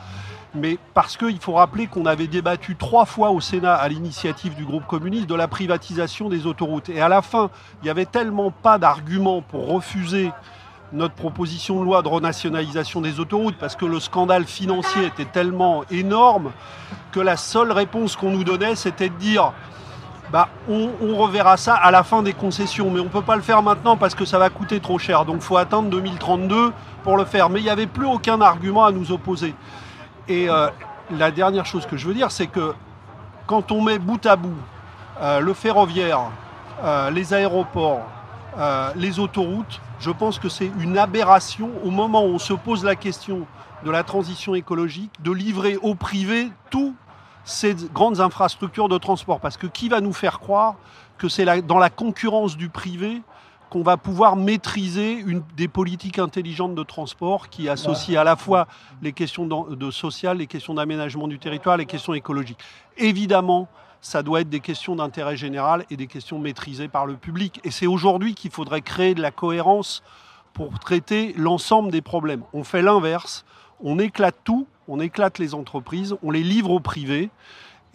[0.56, 4.66] mais parce qu'il faut rappeler qu'on avait débattu trois fois au Sénat à l'initiative du
[4.66, 6.90] groupe communiste de la privatisation des autoroutes.
[6.90, 7.50] Et à la fin,
[7.82, 10.32] il n'y avait tellement pas d'arguments pour refuser
[10.94, 15.84] notre proposition de loi de renationalisation des autoroutes, parce que le scandale financier était tellement
[15.92, 16.52] énorme
[17.12, 19.54] que la seule réponse qu'on nous donnait, c'était de dire
[20.34, 23.44] bah, on, reverra ça à la fin des concessions, mais on ne peut pas le
[23.44, 25.26] faire maintenant parce que ça va coûter trop cher.
[25.26, 27.52] Donc il faut attendre 2032 pour le faire.
[27.52, 29.54] Mais il n'y avait plus aucun argument à nous opposer.
[30.28, 30.70] Et euh,
[31.12, 32.74] la dernière chose que je veux dire, c'est que
[33.46, 34.58] quand on met bout à bout
[35.22, 36.22] euh, le ferroviaire,
[36.84, 38.02] euh, les aéroports,
[38.58, 42.84] euh, les autoroutes, je pense que c'est une aberration au moment où on se pose
[42.84, 43.48] la question
[43.84, 46.96] de la transition écologique, de livrer au privé toutes
[47.44, 49.40] ces grandes infrastructures de transport.
[49.40, 50.76] Parce que qui va nous faire croire
[51.18, 53.22] que c'est dans la concurrence du privé
[53.70, 55.26] qu'on va pouvoir maîtriser
[55.58, 58.68] des politiques intelligentes de transport qui associent à la fois
[59.02, 62.60] les questions de, de social, les questions d'aménagement du territoire, les questions écologiques.
[62.98, 63.68] Évidemment,
[64.04, 67.62] ça doit être des questions d'intérêt général et des questions maîtrisées par le public.
[67.64, 70.04] Et c'est aujourd'hui qu'il faudrait créer de la cohérence
[70.54, 72.44] pour traiter l'ensemble des problèmes.
[72.52, 73.46] On fait l'inverse,
[73.80, 77.32] on éclate tout, on éclate les entreprises, on les livre au privé.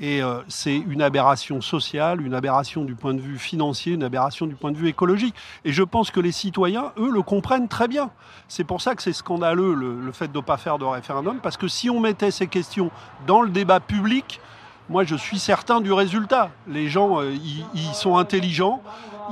[0.01, 4.47] Et euh, c'est une aberration sociale, une aberration du point de vue financier, une aberration
[4.47, 5.35] du point de vue écologique.
[5.67, 8.11] Et je pense que les citoyens, eux, le comprennent très bien.
[8.47, 11.41] C'est pour ça que c'est scandaleux le, le, fait de ne pas faire de référendum,
[11.43, 12.91] parce que si on mettait ces questions
[13.27, 14.41] dans le débat public,
[14.89, 16.51] moi je suis certain du résultat.
[16.67, 18.81] Les gens, euh, ils, ils sont intelligents,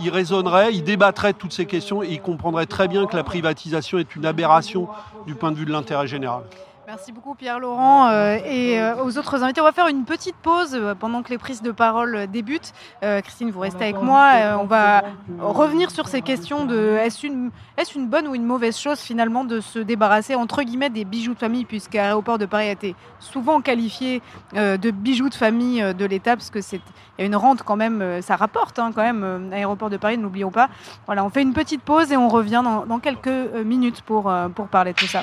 [0.00, 3.24] ils raisonneraient, ils débattraient de toutes ces questions et ils comprendraient très bien que la
[3.24, 4.88] privatisation est une aberration
[5.26, 6.42] du point de vue de l'intérêt général.
[6.86, 9.60] Merci beaucoup Pierre-Laurent euh, et euh, aux autres invités.
[9.60, 12.72] On va faire une petite pause euh, pendant que les prises de parole débutent.
[13.02, 14.56] Christine, vous restez avec moi.
[14.60, 15.02] On va
[15.40, 19.44] revenir sur ces questions de est-ce une, est une bonne ou une mauvaise chose finalement
[19.44, 23.60] de se débarrasser entre guillemets des bijoux de famille puisqu'Aéroport de Paris a été souvent
[23.60, 24.22] qualifié
[24.54, 26.80] de bijoux de famille de l'État parce que c'est
[27.18, 30.50] y a une rente quand même, ça rapporte hein, quand même Aéroport de Paris, n'oublions
[30.50, 30.68] pas.
[31.06, 33.28] Voilà, on fait une petite pause et on revient dans, dans quelques
[33.64, 35.22] minutes pour, pour parler de tout ça.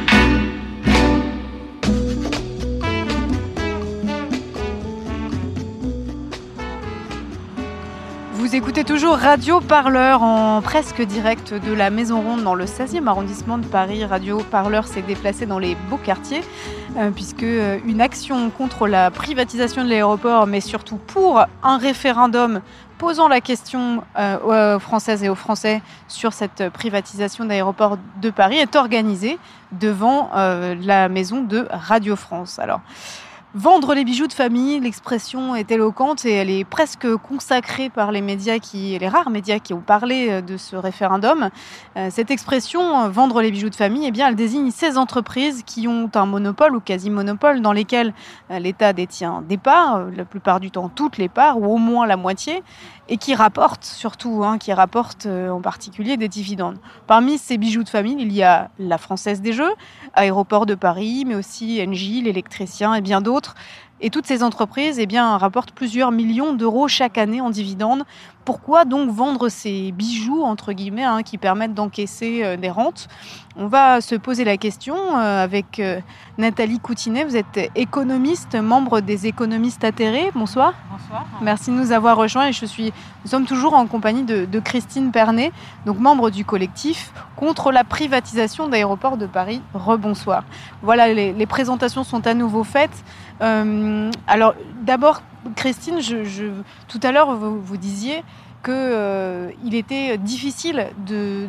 [8.51, 13.07] Vous écoutez toujours Radio Parleur en presque direct de la Maison Ronde dans le 16e
[13.07, 14.03] arrondissement de Paris.
[14.03, 16.41] Radio Parleur s'est déplacé dans les beaux quartiers
[16.97, 22.59] euh, puisque une action contre la privatisation de l'aéroport, mais surtout pour un référendum
[22.97, 28.57] posant la question euh, aux Françaises et aux Français sur cette privatisation d'aéroport de Paris
[28.57, 29.39] est organisée
[29.71, 32.59] devant euh, la maison de Radio France.
[32.59, 32.81] Alors,
[33.53, 38.21] Vendre les bijoux de famille, l'expression est éloquente et elle est presque consacrée par les
[38.21, 41.49] médias qui, les rares médias qui ont parlé de ce référendum.
[42.11, 46.09] Cette expression, vendre les bijoux de famille, eh bien, elle désigne ces entreprises qui ont
[46.15, 48.13] un monopole ou quasi-monopole dans lesquels
[48.49, 52.15] l'État détient des parts, la plupart du temps toutes les parts ou au moins la
[52.15, 52.63] moitié,
[53.11, 56.77] et qui rapportent surtout, hein, qui rapportent euh, en particulier des dividendes.
[57.07, 59.73] Parmi ces bijoux de famille, il y a la Française des Jeux,
[60.13, 63.40] Aéroport de Paris, mais aussi Engie, l'électricien et bien d'autres.
[64.03, 68.03] Et toutes ces entreprises eh bien, rapportent plusieurs millions d'euros chaque année en dividendes.
[68.45, 73.07] Pourquoi donc vendre ces bijoux, entre guillemets, hein, qui permettent d'encaisser euh, des rentes?
[73.55, 75.99] On va se poser la question euh, avec euh,
[76.39, 77.23] Nathalie Coutinet.
[77.23, 80.31] Vous êtes économiste, membre des économistes atterrés.
[80.33, 80.73] Bonsoir.
[80.91, 81.27] Bonsoir.
[81.43, 82.47] Merci de nous avoir rejoints.
[82.47, 82.91] Et je suis,
[83.23, 85.51] nous sommes toujours en compagnie de, de Christine Pernet,
[85.85, 89.61] donc membre du collectif contre la privatisation d'aéroports de Paris.
[89.75, 90.43] Rebonsoir.
[90.81, 93.03] Voilà, les, les présentations sont à nouveau faites.
[93.41, 95.21] Euh, alors, d'abord,
[95.55, 96.51] Christine, je,
[96.87, 98.23] tout à l'heure, vous, disiez
[98.63, 100.87] qu'il euh, était difficile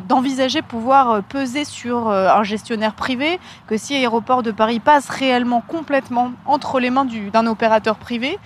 [0.07, 5.09] d'envisager de, pouvoir peser sur euh, un gestionnaire privé, que si Aéroport de Paris passe
[5.09, 8.39] réellement complètement entre les mains d'un opérateur privé,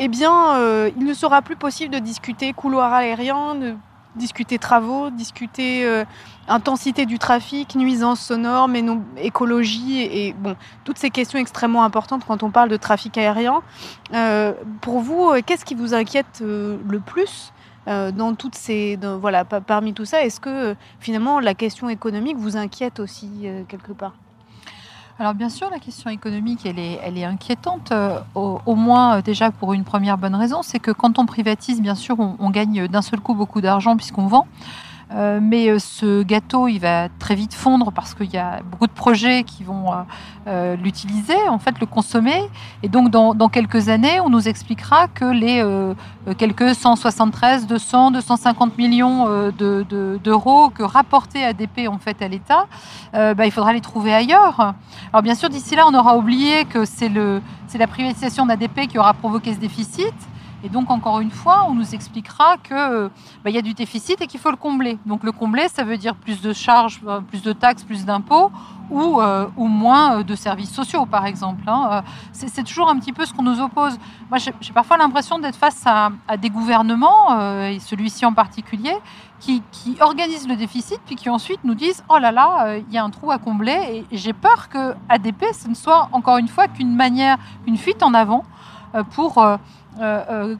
[0.00, 0.56] eh bien,
[0.96, 3.74] il ne sera plus possible de discuter couloir aérien, de
[4.14, 6.04] discuter travaux, discuter
[6.48, 12.22] intensité du trafic, nuisances sonores, mais non, écologie et, bon, toutes ces questions extrêmement importantes
[12.26, 13.62] quand on parle de trafic aérien.
[14.14, 17.52] Euh, pour vous, qu'est-ce qui vous inquiète euh, le plus
[17.88, 20.22] euh, dans toutes ces, voilà, parmi tout ça?
[20.22, 24.14] Est-ce que finalement la question économique vous inquiète aussi euh, quelque part?
[25.20, 29.22] Alors bien sûr, la question économique, elle est, elle est inquiétante, euh, au, moins euh,
[29.22, 32.50] déjà pour une première bonne raison, c'est que quand on privatise, bien sûr, on, on
[32.50, 34.46] gagne d'un seul coup beaucoup d'argent puisqu'on vend.
[35.14, 38.86] Euh, mais euh, ce gâteau, il va très vite fondre parce qu'il y a beaucoup
[38.86, 39.86] de projets qui vont
[40.46, 42.42] euh, l'utiliser, en fait, le consommer.
[42.82, 45.64] Et donc, dans, quelques années, on nous expliquera que les
[46.36, 52.66] quelques 173, 200, 250 millions d'euros que rapportait ADP en fait à l'État,
[53.12, 54.74] bah, il faudra les trouver ailleurs.
[55.12, 59.14] Alors, bien sûr, d'ici là, on aura oublié que c'est la privatisation d'ADP qui aura
[59.14, 60.14] provoqué ce déficit.
[60.64, 63.10] Et donc, encore une fois, on nous expliquera qu'il
[63.44, 64.98] bah, y a du déficit et qu'il faut le combler.
[65.06, 68.50] Donc, le combler, ça veut dire plus de charges, euh, plus de taxes, plus d'impôts
[68.90, 71.62] ou, euh, moins euh, de services sociaux, par exemple.
[71.68, 72.02] Hein.
[72.32, 73.98] C'est toujours un petit peu ce qu'on nous oppose.
[74.30, 78.96] Moi, j'ai parfois l'impression d'être face à, des gouvernements, et celui-ci en particulier,
[79.38, 82.98] qui, qui, organisent le déficit, puis qui ensuite nous disent Oh là là, il y
[82.98, 84.06] a un trou à combler.
[84.10, 88.02] Et j'ai peur que ADP, ce ne soit encore une fois qu'une manière, une fuite
[88.02, 88.44] en avant
[89.10, 89.44] pour
[90.00, 90.56] euh, euh,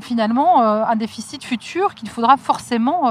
[0.00, 3.02] finalement euh, un déficit futur qu'il faudra forcément,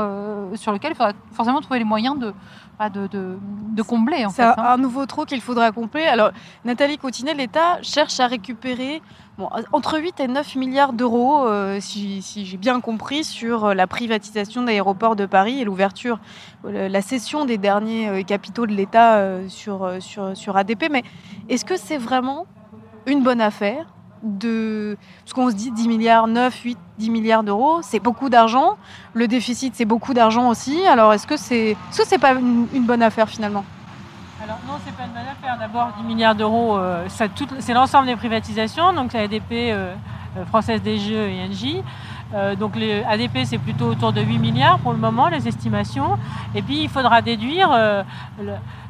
[0.56, 2.34] sur lequel il faudra forcément trouver les moyens de,
[2.80, 4.26] bah, de, de, combler.
[4.32, 4.74] C'est un, hein.
[4.74, 6.04] un, nouveau trou qu'il faudra combler.
[6.04, 6.32] Alors,
[6.66, 9.02] Nathalie Coutinet, l'État cherche à récupérer
[9.38, 11.48] bon, entre 8 et 9 milliards d'euros,
[11.80, 16.20] si, si j'ai bien compris, sur la privatisation d'aéroports de Paris et l'ouverture,
[16.64, 20.90] la cession des derniers capitaux de l'État sur, sur, sur ADP.
[20.92, 21.04] Mais
[21.50, 22.48] est-ce que c'est vraiment
[23.06, 23.86] une bonne affaire
[24.24, 28.78] de ce qu'on se dit 10 milliards, 9, 8, 10 milliards d'euros, c'est beaucoup d'argent.
[29.14, 30.86] Le déficit, c'est beaucoup d'argent aussi.
[30.88, 33.64] Alors, est-ce que c'est ce c'est pas une, bonne affaire finalement?
[34.44, 35.58] Alors non, c'est pas une bonne affaire.
[35.60, 37.06] D'abord, 10 milliards d'euros, euh,
[37.60, 39.94] c'est l'ensemble des privatisations, donc la ADP, euh,
[40.38, 41.84] euh, Française des Jeux et Engie.
[42.60, 46.18] donc les ADP, c'est plutôt autour de 8 milliards pour le moment, les estimations.
[46.54, 47.70] Et puis, il faudra déduire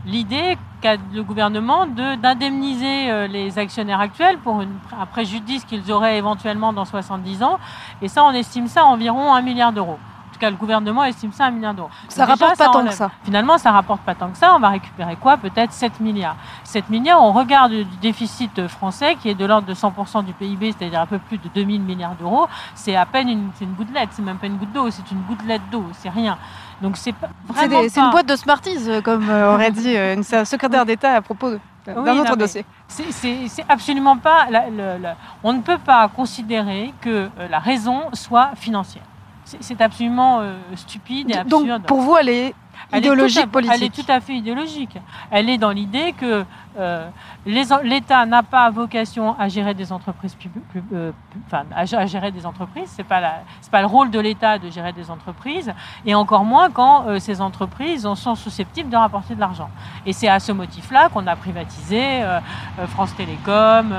[0.05, 6.85] l'idée le gouvernement d'indemniser euh, les actionnaires actuels pour un préjudice qu'ils auraient éventuellement dans
[6.85, 7.59] 70 ans.
[8.01, 9.97] Et ça, on estime ça à environ 1 milliard d'euros.
[10.29, 11.89] En tout cas, le gouvernement estime ça à 1 milliard d'euros.
[12.07, 13.11] Ça ne rapporte pas tant que ça.
[13.23, 14.55] Finalement, ça rapporte pas tant que ça.
[14.55, 15.37] On va récupérer quoi?
[15.37, 16.37] Peut-être 7 milliards.
[16.63, 20.73] 7 milliards, on regarde du déficit français qui est de l'ordre de 100% du PIB,
[20.77, 22.47] c'est-à-dire un peu plus de 2000 milliards d'euros.
[22.73, 25.69] C'est à peine une, une gouttelette, c'est même pas une goutte d'eau, c'est une gouttelette
[25.71, 26.37] d'eau, c'est rien.
[26.81, 27.13] Donc c'est
[27.55, 31.21] C'est une boîte de Smarties, euh, comme euh, aurait dit euh, une secrétaire d'État à
[31.21, 31.51] propos
[31.85, 32.65] d'un autre dossier.
[32.87, 34.47] C'est absolument pas.
[35.43, 39.03] on ne peut pas considérer que la raison soit financière.
[39.43, 40.43] C'est absolument
[40.75, 41.67] stupide et absurde.
[41.67, 42.55] Donc pour vous, elle est
[42.93, 43.75] idéologique politique.
[43.75, 44.97] Elle est tout à fait idéologique.
[45.31, 46.45] Elle est dans l'idée que
[46.77, 47.09] euh,
[47.45, 50.37] l'État n'a pas vocation à gérer des entreprises
[50.93, 51.11] euh,
[51.47, 52.89] enfin, à, gérer des entreprises.
[52.95, 53.19] C'est pas
[53.71, 55.73] pas le rôle de l'État de gérer des entreprises,
[56.05, 59.69] et encore moins quand euh, ces entreprises sont susceptibles de rapporter de l'argent.
[60.05, 62.23] Et c'est à ce motif-là qu'on a privatisé
[62.87, 63.93] France Télécom.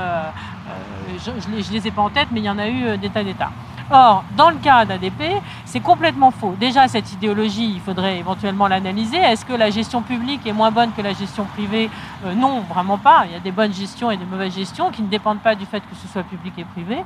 [1.17, 3.23] je, je, les ai pas en tête, mais il y en a eu des tas
[3.23, 3.51] d'États.
[3.93, 6.55] Or, dans le cas d'ADP, c'est complètement faux.
[6.57, 9.17] Déjà, cette idéologie, il faudrait éventuellement l'analyser.
[9.17, 11.89] Est-ce que la gestion publique est moins bonne que la gestion privée?
[12.25, 13.25] Euh, Non, vraiment pas.
[13.25, 15.65] Il y a des bonnes gestions et des mauvaises gestions qui ne dépendent pas du
[15.65, 17.03] fait que ce soit public et privé.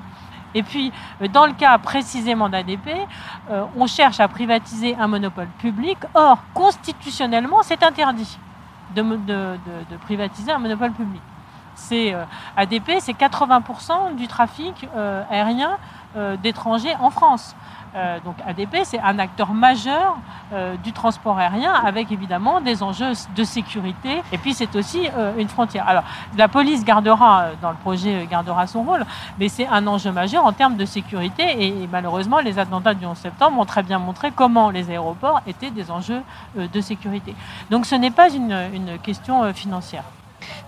[0.53, 0.91] Et puis,
[1.23, 2.87] euh, dans le cas précisément d'ADP,
[3.49, 5.97] euh, on cherche à privatiser un monopole public.
[6.13, 8.37] Or, constitutionnellement, c'est interdit
[8.95, 9.57] de,
[10.01, 11.21] privatiser un monopole public.
[11.73, 12.15] C'est
[12.55, 14.87] ADP, c'est 80% du trafic
[15.29, 15.77] aérien
[16.41, 17.55] d'étrangers en France.
[17.95, 20.17] Euh, donc ADP, c'est un acteur majeur
[20.51, 24.21] euh, du transport aérien avec évidemment des enjeux de sécurité.
[24.33, 25.87] Et puis c'est aussi une frontière.
[25.87, 26.03] Alors
[26.37, 29.05] la police gardera, dans le projet, gardera son rôle,
[29.39, 31.65] mais c'est un enjeu majeur en termes de sécurité.
[31.65, 35.71] Et, malheureusement, les attentats du 11 septembre ont très bien montré comment les aéroports étaient
[35.71, 36.21] des enjeux
[36.55, 37.33] de sécurité.
[37.69, 38.55] Donc ce n'est pas une,
[39.03, 40.03] question financière.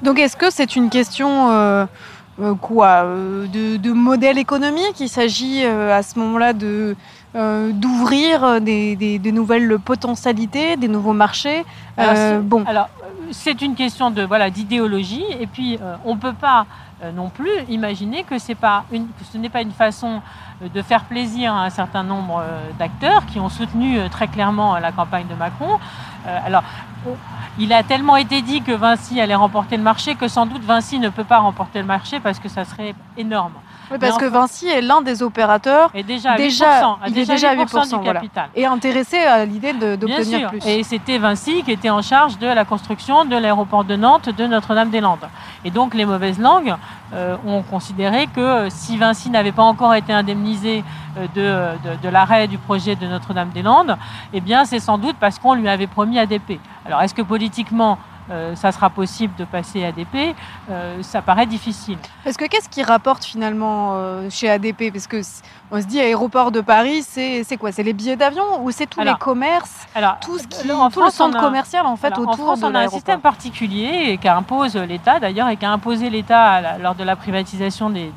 [0.01, 1.85] Donc est-ce que c'est une question euh,
[2.61, 4.99] quoi euh, de, modèle économique.
[4.99, 6.95] Il s'agit euh, à ce moment-là de
[7.73, 11.65] d'ouvrir des, nouvelles potentialités, des nouveaux marchés.
[11.95, 12.63] Alors, bon.
[12.65, 12.89] Alors,
[13.29, 16.65] c'est une question de voilà d'idéologie, et puis on ne peut pas
[17.15, 20.21] non plus imaginer que, c'est pas une, que ce n'est pas une façon
[20.73, 22.43] de faire plaisir à un certain nombre
[22.79, 25.77] d'acteurs qui ont soutenu très clairement la campagne de Macron.
[26.25, 26.63] alors,
[27.59, 30.99] il a tellement été dit que Vinci allait remporter le marché que sans doute Vinci
[30.99, 33.53] ne peut pas remporter le marché parce que ça serait énorme.
[33.91, 35.89] Oui, parce que Vinci est l'un des opérateurs.
[35.93, 38.49] Et déjà, à 8%, il est déjà à 8%, du capital.
[38.55, 40.65] Et intéressé à l'idée d'obtenir plus.
[40.65, 44.45] Et c'était Vinci qui était en charge de la construction de l'aéroport de Nantes, de
[44.45, 45.27] Notre-Dame-des-Landes.
[45.63, 46.75] Et donc les mauvaises langues
[47.13, 50.83] euh, ont considéré que si Vinci n'avait pas encore été indemnisé
[51.17, 53.97] euh, de, de, l'arrêt du projet de Notre-Dame-des-Landes,
[54.33, 56.59] eh bien c'est sans doute parce qu'on lui avait promis ADP.
[56.85, 57.97] Alors est-ce que politiquement
[58.29, 60.35] euh, ça sera possible de passer ADP,
[60.69, 61.97] euh, ça paraît difficile.
[62.23, 65.21] Parce que qu'est-ce qui rapporte finalement euh, chez ADP Parce que
[65.71, 67.71] on se dit aéroport de Paris, c'est quoi?
[67.71, 70.89] C'est les billets d'avion ou c'est tous Alors, les commerces, Alors, tout ce qui, en
[70.89, 72.79] tout le France, centre a- commercial en fait Alors, en autour France, de on a
[72.81, 77.89] un système particulier et qu'impose l'État d'ailleurs et qu'a imposé l'État lors de la privatisation
[77.89, 78.11] des,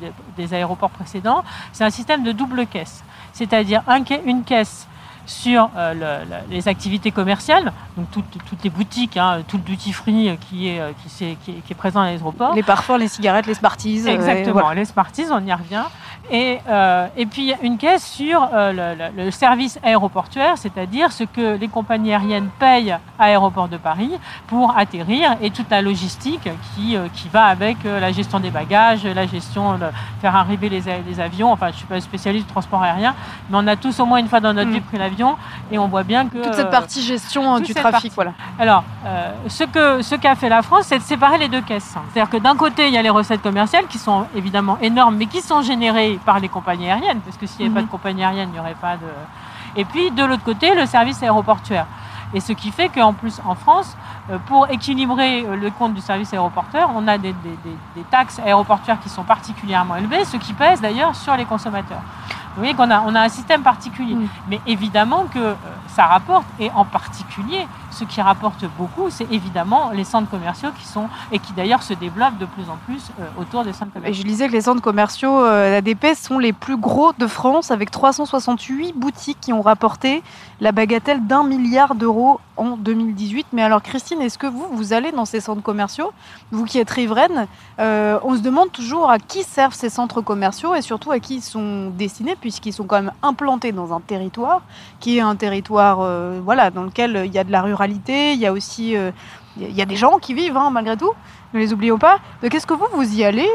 [0.53, 1.43] aéroports précédents.
[1.71, 4.87] C'est un système de double caisse, c'est-à-dire un une caisse
[5.25, 9.63] sur euh, le- le- les activités commerciales, donc toutes, toutes les boutiques, hein, tout le
[9.63, 12.53] duty free qui est, euh, qui, s'est- qui est, qui est présent à l'aéroport.
[12.55, 14.03] Les parfums, les cigarettes, les Smarties.
[14.07, 14.75] euh, Exactement, voilà.
[14.75, 15.83] les Smarties, on y revient.
[16.29, 21.67] Et, euh, et puis une caisse sur euh, le, service aéroportuaire, c'est-à-dire ce que les
[21.67, 24.11] compagnies aériennes payent à Aéroport de Paris
[24.47, 28.49] pour atterrir et toute la logistique qui, euh, qui va avec euh, la gestion des
[28.49, 29.85] bagages, la gestion de
[30.21, 31.51] faire arriver les, les avions.
[31.51, 33.13] Enfin, je ne suis pas spécialiste du transport aérien,
[33.49, 34.73] mais on a tous au moins une fois dans notre Mm.
[34.73, 35.10] vie pris l'avion
[35.71, 36.37] et on voit bien que...
[36.41, 38.11] Toute cette euh, partie gestion toute du trafic, partie.
[38.15, 38.33] voilà.
[38.59, 41.95] alors, euh, ce que ce qu'a fait la France, c'est de séparer les deux caisses.
[42.11, 45.25] C'est-à-dire que d'un côté, il y a les recettes commerciales qui sont évidemment énormes, mais
[45.27, 47.75] qui sont générées par les compagnies aériennes, parce que s'il n'y avait Mhm.
[47.75, 49.07] pas de compagnie aérienne, il n'y aurait pas de.
[49.75, 51.85] Et puis de l'autre côté, le service aéroportuaire.
[52.33, 53.97] Et ce qui fait qu'en plus, en France,
[54.47, 58.39] pour équilibrer euh, le compte du service aéroportuaire, on a des, des- des- des taxes
[58.45, 62.01] aéroportuaires qui sont particulièrement élevées, ce qui pèse d'ailleurs sur les consommateurs.
[62.53, 64.13] Vous voyez qu'on a, on a un système particulier.
[64.13, 64.27] Mm.
[64.49, 65.53] Mais évidemment que euh,
[65.87, 70.85] ça rapporte, et en particulier, ce qui rapporte beaucoup, c'est évidemment les centres commerciaux qui
[70.85, 73.99] sont, et qui d'ailleurs se développent de plus en plus euh, autour des centres Et
[73.99, 74.21] commerciaux.
[74.21, 77.89] je lisais que les centres commerciaux euh, ADP sont les plus gros de France, avec
[77.89, 80.21] 368 boutiques qui ont rapporté
[80.59, 83.47] la bagatelle d'un milliard d'euros en 2018.
[83.53, 86.11] Mais alors, Christine, est-ce que vous, vous allez dans ces centres commerciaux?
[86.51, 87.47] Vous qui êtes riveraine,
[87.79, 91.35] euh, on se demande toujours à qui servent ces centres commerciaux et surtout à qui
[91.35, 94.61] ils sont destinés, puisqu'ils sont quand même implantés dans un territoire
[94.99, 98.39] qui est un territoire euh, voilà, dans lequel il y a de la ruralité, il
[98.39, 99.11] y a aussi euh,
[99.57, 101.11] des gens qui vivent, hein, malgré tout.
[101.53, 102.19] Ne les oublions pas.
[102.43, 103.49] Donc, est-ce que vous, vous y allez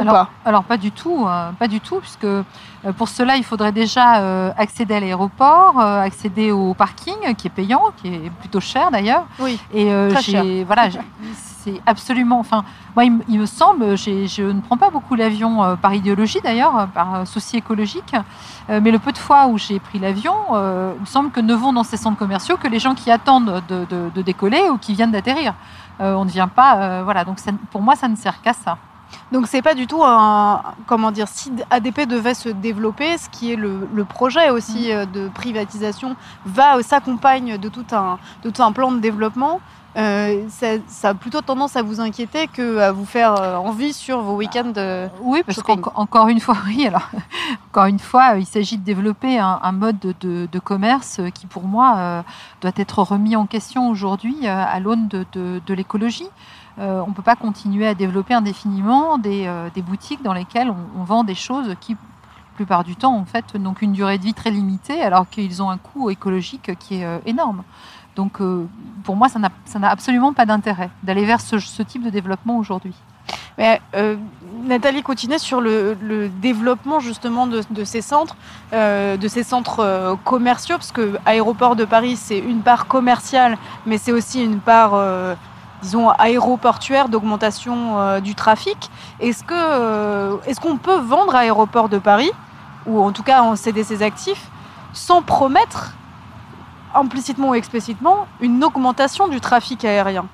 [0.00, 0.30] Alors, pas?
[0.44, 2.42] Alors pas du tout, euh, pas du tout, puisque euh,
[2.96, 7.82] pour cela il faudrait déjà euh, accéder à l'aéroport, accéder au parking qui est payant,
[7.96, 9.24] qui est plutôt cher d'ailleurs.
[9.38, 9.58] Oui.
[9.72, 10.20] Et Très
[10.64, 10.82] voilà,
[11.34, 12.38] c'est absolument.
[12.40, 12.64] Enfin,
[12.94, 16.88] moi il, me- il me semble, je ne prends pas beaucoup l'avion par idéologie d'ailleurs,
[16.88, 18.14] par souci écologique,
[18.68, 21.72] mais le peu de fois où j'ai pris l'avion, il me semble que ne vont
[21.72, 24.92] dans ces centres commerciaux que les gens qui attendent de, de- de décoller ou qui
[24.94, 25.54] viennent d'atterrir.
[26.00, 27.24] On ne vient pas, voilà.
[27.24, 28.76] Donc ça- pour moi ça ne sert qu'à ça.
[29.32, 33.52] Donc c'est pas du tout un comment dire si ADP devait se développer, ce qui
[33.52, 34.92] est le, le projet aussi Mm.
[34.92, 39.60] euh, de privatisation va euh, s'accompagne de tout un de tout un plan de développement.
[39.96, 43.32] euh, ça, ça a plutôt tendance à vous inquiéter que à vous faire
[43.64, 44.72] envie sur vos week-ends.
[44.76, 45.06] euh.
[45.22, 46.86] Oui, parce qu'encore une fois, oui.
[46.88, 47.08] Alors,
[47.70, 51.46] encore une fois, il s'agit de développer un, un mode de, de- de commerce qui,
[51.46, 52.22] pour moi, euh,
[52.60, 56.28] doit être remis en question aujourd'hui à l'aune de l'écologie.
[56.78, 61.04] Euh, on ne peut pas continuer à développer indéfiniment des, euh, boutiques dans lesquelles on,
[61.04, 64.34] vend des choses qui, la plupart du temps, en fait, n'ont qu'une durée de vie
[64.34, 67.62] très limitée, alors qu'ils ont un coût écologique qui est euh, énorme.
[68.16, 68.38] Donc,
[69.02, 72.94] pour moi, ça n'a absolument pas d'intérêt d'aller vers ce, type de développement aujourd'hui.
[73.58, 73.80] Mais
[74.62, 78.36] Nathalie Coutinet sur le, développement justement de, ces centres,
[78.70, 84.12] de ces centres commerciaux, parce que aéroport de Paris c'est une part commerciale, mais c'est
[84.12, 84.94] aussi une part
[85.84, 88.90] disons aéroportuaire d'augmentation euh, du trafic.
[89.20, 92.32] Est-ce que euh, qu'on peut vendre aéroport de Paris
[92.86, 94.46] ou en tout cas en céder ses actifs
[94.92, 95.92] sans promettre
[96.94, 100.24] implicitement ou explicitement une augmentation du trafic aérien?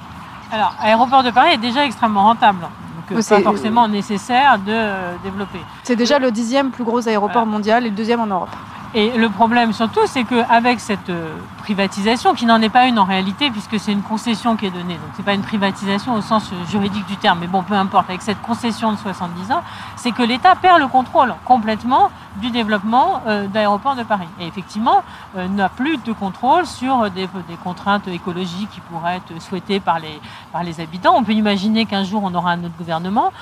[0.52, 2.66] Alors, Aéroport de Paris est déjà extrêmement rentable.
[3.10, 5.60] Donc, pas forcément nécessaire de euh, développer.
[5.84, 7.50] C'est déjà le dixième plus gros aéroport Voilà.
[7.50, 8.54] mondial et le deuxième en Europe.
[8.92, 13.04] Et le problème surtout, c'est qu'avec cette euh, privatisation, qui n'en est pas une en
[13.04, 16.50] réalité, puisque c'est une concession qui est donnée, donc c'est pas une privatisation au sens
[16.52, 19.62] euh, juridique du terme, mais bon, peu importe, avec cette concession de 70 ans,
[19.94, 24.26] c'est que l'État perd le contrôle complètement du développement euh, d'aéroports de Paris.
[24.40, 25.04] Et effectivement,
[25.36, 30.20] n'a plus de contrôle sur des, des contraintes écologiques qui pourraient être souhaitées par les,
[30.52, 31.14] par les habitants.
[31.16, 33.32] On peut imaginer qu'un jour, on aura un autre gouvernement,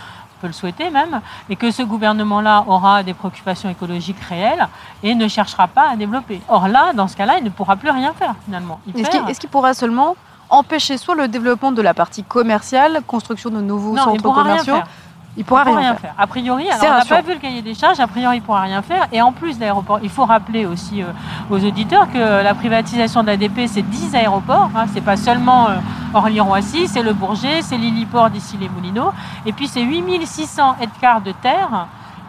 [0.40, 4.68] peut le souhaiter même, et que ce gouvernement-là aura des préoccupations écologiques réelles
[5.02, 6.40] et ne cherchera pas à développer.
[6.48, 8.80] Or là, dans ce cas-là, il ne pourra plus rien faire finalement.
[8.96, 10.16] Est-ce qu'il pourra seulement
[10.50, 14.76] empêcher soit le développement de la partie commerciale, construction de nouveaux non, centres commerciaux.
[15.38, 16.14] Il pourra Il rien, faire.
[16.18, 18.44] A priori, alors, on n'a pas vu le cahier des charges, a priori, il ne
[18.44, 19.06] pourra rien faire.
[19.12, 21.06] Et en plus d'aéroports, il faut rappeler aussi euh,
[21.48, 24.70] aux auditeurs que la privatisation de l'ADP, c'est 10 aéroports.
[24.74, 25.76] Hein, c'est pas seulement euh,
[26.12, 29.12] Orly-Roissy, c'est le Bourget, c'est l'Illiport d'ici les Moulineaux.
[29.46, 31.86] Et puis, c'est 8600 hectares de terre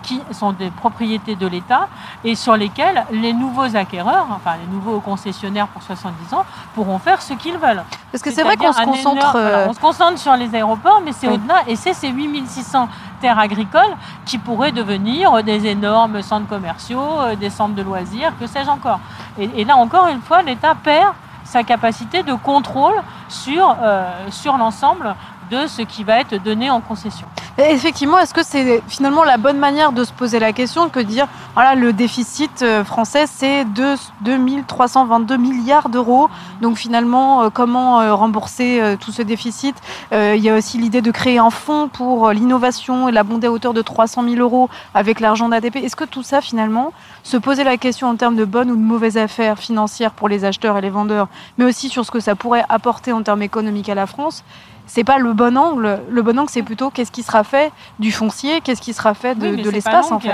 [0.09, 1.87] qui sont des propriétés de l'État
[2.23, 7.21] et sur lesquelles les nouveaux acquéreurs, enfin les nouveaux concessionnaires pour 70 ans, pourront faire
[7.21, 7.83] ce qu'ils veulent.
[8.11, 9.17] Parce que c'est vrai qu'on se concentre.
[9.17, 11.35] énorme- voilà, euh, on se concentre sur les aéroports, mais c'est Oui.
[11.35, 11.57] au-delà.
[11.67, 12.89] Et c'est ces 8600
[13.21, 13.95] terres agricoles
[14.25, 18.99] qui pourraient devenir des énormes centres commerciaux, euh, des centres de loisirs, que sais-je encore.
[19.37, 22.95] Et, et là, encore une fois, l'État perd sa capacité de contrôle
[23.27, 25.15] sur, euh, sur l'ensemble
[25.51, 27.27] de ce qui va être donné en concession.
[27.67, 31.27] Effectivement, est-ce que c'est finalement la bonne manière de se poser la question que dire
[31.55, 36.29] voilà, le déficit euh, français, c'est 2 2322 milliards d'euros.
[36.61, 39.75] Donc finalement, euh, comment euh, rembourser tout ce déficit?
[40.11, 43.73] Il y a aussi l'idée de créer un fonds pour l'innovation et l'abonder à hauteur
[43.73, 45.77] de 300 000 euros avec l'argent d'ADP.
[45.77, 46.93] Est-ce que tout ça, finalement,
[47.23, 50.45] se poser la question en termes de bonnes ou de mauvaises affaires financières pour les
[50.45, 53.89] acheteurs et les vendeurs, mais aussi sur ce que ça pourrait apporter en termes économiques
[53.89, 54.43] à la France
[54.89, 56.01] c'est pas le bon angle.
[56.09, 59.35] Le bon angle, c'est plutôt qu'est-ce qui sera fait du foncier, qu'est-ce qui sera fait
[59.35, 60.31] de, Oui, l'espace l'angle en est fait.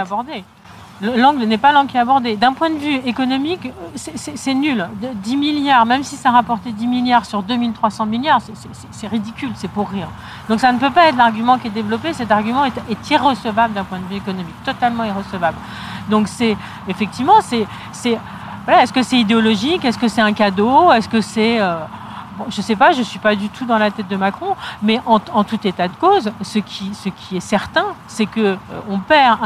[1.02, 2.38] L'angle n'est pas l'angle qui est abordé.
[2.38, 4.88] D'un point de vue économique, euh, c'est- nul.
[5.02, 9.68] De- 10 milliards, même si ça rapportait 10 milliards sur 2300 milliards, c'est- ridicule, c'est
[9.70, 10.08] pour rire.
[10.48, 12.14] Donc ça ne peut pas être l'argument qui est développé.
[12.14, 15.58] Cet argument est, est irrecevable d'un point de vue économique, totalement irrecevable.
[16.10, 16.56] Donc c'est
[16.88, 18.18] effectivement, c'est c'est-
[18.64, 21.76] voilà, est-ce que c'est idéologique, est-ce que c'est un cadeau, est-ce que c'est euh,
[22.50, 24.56] Je ne sais pas, je ne suis pas du tout dans la tête de Macron,
[24.82, 26.92] mais en, tout état de cause, ce qui,
[27.34, 28.58] est certain, c'est que euh,
[28.90, 29.40] on perd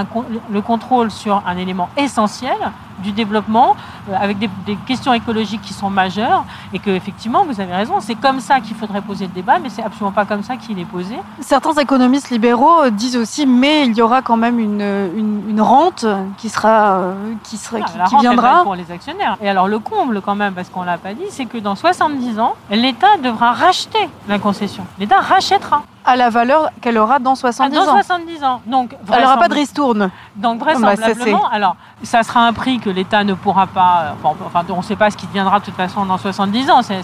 [0.50, 2.58] le contrôle sur un élément essentiel
[3.02, 3.76] du développement,
[4.10, 6.44] euh, avec des, des questions écologiques qui sont majeures,
[6.74, 9.70] et que effectivement, vous avez raison, c'est comme ça qu'il faudrait poser le débat, mais
[9.70, 11.16] c'est absolument pas comme ça qu'il est posé.
[11.42, 15.62] Certains économistes libéraux euh, disent aussi, mais il y aura quand même une, une, une
[15.62, 16.06] rente
[16.38, 18.64] qui sera, euh, qui sera, Voilà, qui, viendra.
[18.64, 19.38] pour les actionnaires.
[19.42, 22.40] Et alors le comble quand même, parce qu'on l'a pas dit, c'est que dans 70
[22.40, 24.86] ans, l'État devra racheter la concession.
[25.00, 27.96] L'État rachètera à la valeur qu'elle aura dans Ah, 70 dans ans.
[27.98, 28.62] 70 ans.
[28.66, 30.10] Donc, Elle n'aura pas de ristourne.
[30.36, 34.16] Donc bah, ça, vraisemblablement, alors ça sera un prix que l'État ne pourra pas.
[34.24, 36.82] Enfin, enfin, on ne sait pas ce qui deviendra de toute façon dans 70 ans.
[36.82, 36.96] C'est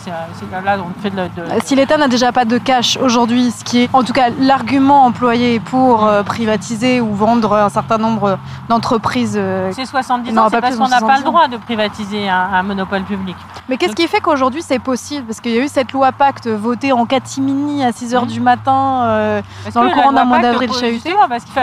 [0.66, 3.82] là on fait de, de- Si l'État n'a déjà pas de cash aujourd'hui, ce qui
[3.84, 8.38] est en tout cas l'argument employé pour euh, privatiser ou vendre un certain nombre
[8.70, 9.36] d'entreprises.
[9.38, 11.58] euh, c'est 70 Non, ans, c'est parce qu'on dans n'a pas 70 le droit de
[11.58, 13.36] privatiser un, un monopole public.
[13.70, 15.26] Mais qu'est-ce qui fait qu'aujourd'hui c'est possible?
[15.26, 18.30] Parce qu'il y a eu cette loi Pacte votée en catimini à 6 heures Mhm.
[18.32, 18.95] du matin.
[19.04, 19.42] Euh,
[19.74, 21.54] Dans le courant d'un mois d'avril chahuté parce qu'il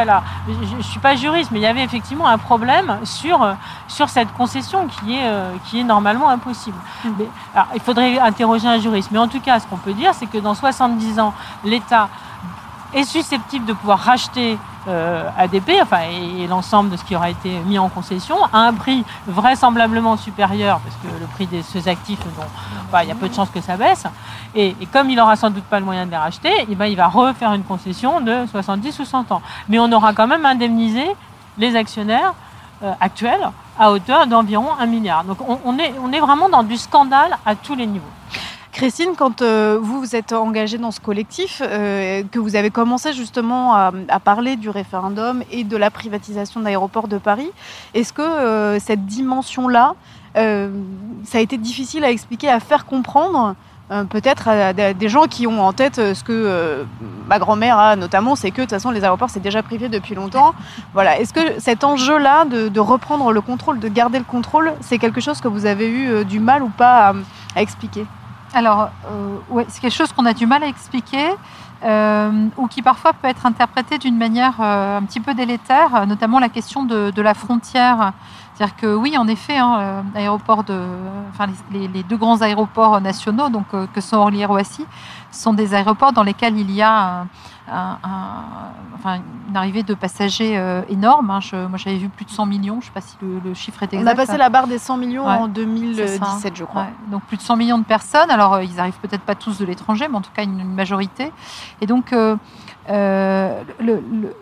[0.49, 3.53] je ne suis pas juriste, mais il y avait effectivement un problème sur, euh,
[3.89, 6.77] sur cette concession qui est, euh, qui est normalement impossible.
[7.05, 7.15] Mhm.
[7.19, 10.13] Mais, alors, il faudrait interroger un juriste, mais en tout cas, ce qu'on peut dire,
[10.15, 12.09] c'est que dans 70 ans, l'État
[12.95, 14.59] est susceptible de pouvoir racheter
[14.89, 18.73] euh, ADP, enfin, et, l'ensemble de ce qui aura été mis en concession, à un
[18.73, 22.19] prix vraisemblablement supérieur, parce que le prix de ces actifs,
[22.91, 24.05] bah, il y a peu de chances que ça baisse.
[24.55, 26.97] Et, comme il aura sans doute pas le moyen de les racheter, eh ben, il
[26.97, 29.43] va refaire une concession de 70 ou 100 ans.
[29.69, 31.05] Mais on aura quand même indemnisé
[31.59, 32.35] les actionnaires
[32.83, 35.25] euh, actuels à hauteur d'environ 1 milliard.
[35.25, 38.05] Donc on est vraiment dans du scandale à tous les niveaux.
[38.73, 43.13] Christine, quand euh, vous vous êtes engagée dans ce collectif, euh, que vous avez commencé
[43.13, 43.93] justement à,
[44.25, 47.51] parler du référendum et de la privatisation d'aéroports de Paris,
[47.93, 49.95] est-ce que euh, cette dimension-là,
[50.35, 53.55] ça a été difficile à expliquer, à faire comprendre
[54.09, 56.87] peut-être à, des- gens qui ont en tête ce que
[57.29, 60.15] ma grand-mère a notamment, c'est que de toute façon les aéroports c'est déjà privé depuis
[60.15, 60.55] longtemps.
[60.95, 61.21] Voilà.
[61.21, 65.43] Est-ce que cet enjeu-là de, reprendre le contrôle, de garder le contrôle, c'est quelque chose
[65.43, 67.13] que vous avez eu du mal ou pas
[67.55, 68.07] à expliquer?
[68.55, 71.31] Alors, euh, ouais, c'est quelque chose qu'on a du mal à expliquer.
[71.85, 76.39] euh, ou qui parfois peut être interprété d'une manière euh, un petit peu délétère, notamment
[76.39, 78.13] la question de, de la frontière.
[78.55, 80.87] C'est-à-dire que oui, en effet, hein, euh, de,
[81.31, 84.87] enfin, les deux grands aéroports nationaux, donc euh, que sont Orly et Roissy,
[85.31, 87.27] sont des aéroports dans lesquels il y a
[87.73, 91.31] un- enfin, une arrivée de passagers euh, énorme.
[91.31, 91.41] hein.
[91.41, 92.75] Je- moi, j'avais vu plus de 100 millions.
[92.81, 94.11] Je ne sais pas si le, le chiffre est On exact.
[94.13, 96.51] a passé la barre des 100 millions Ouais, en c'est 2017, ça.
[96.55, 96.83] je crois.
[96.83, 98.31] Ouais, donc plus de 100 millions de personnes.
[98.31, 100.75] Alors euh, ils arrivent peut-être pas tous de l'étranger, mais en tout cas une, une
[100.75, 101.33] majorité.
[101.81, 102.37] Et donc, euh,
[102.91, 104.37] euh, le, le-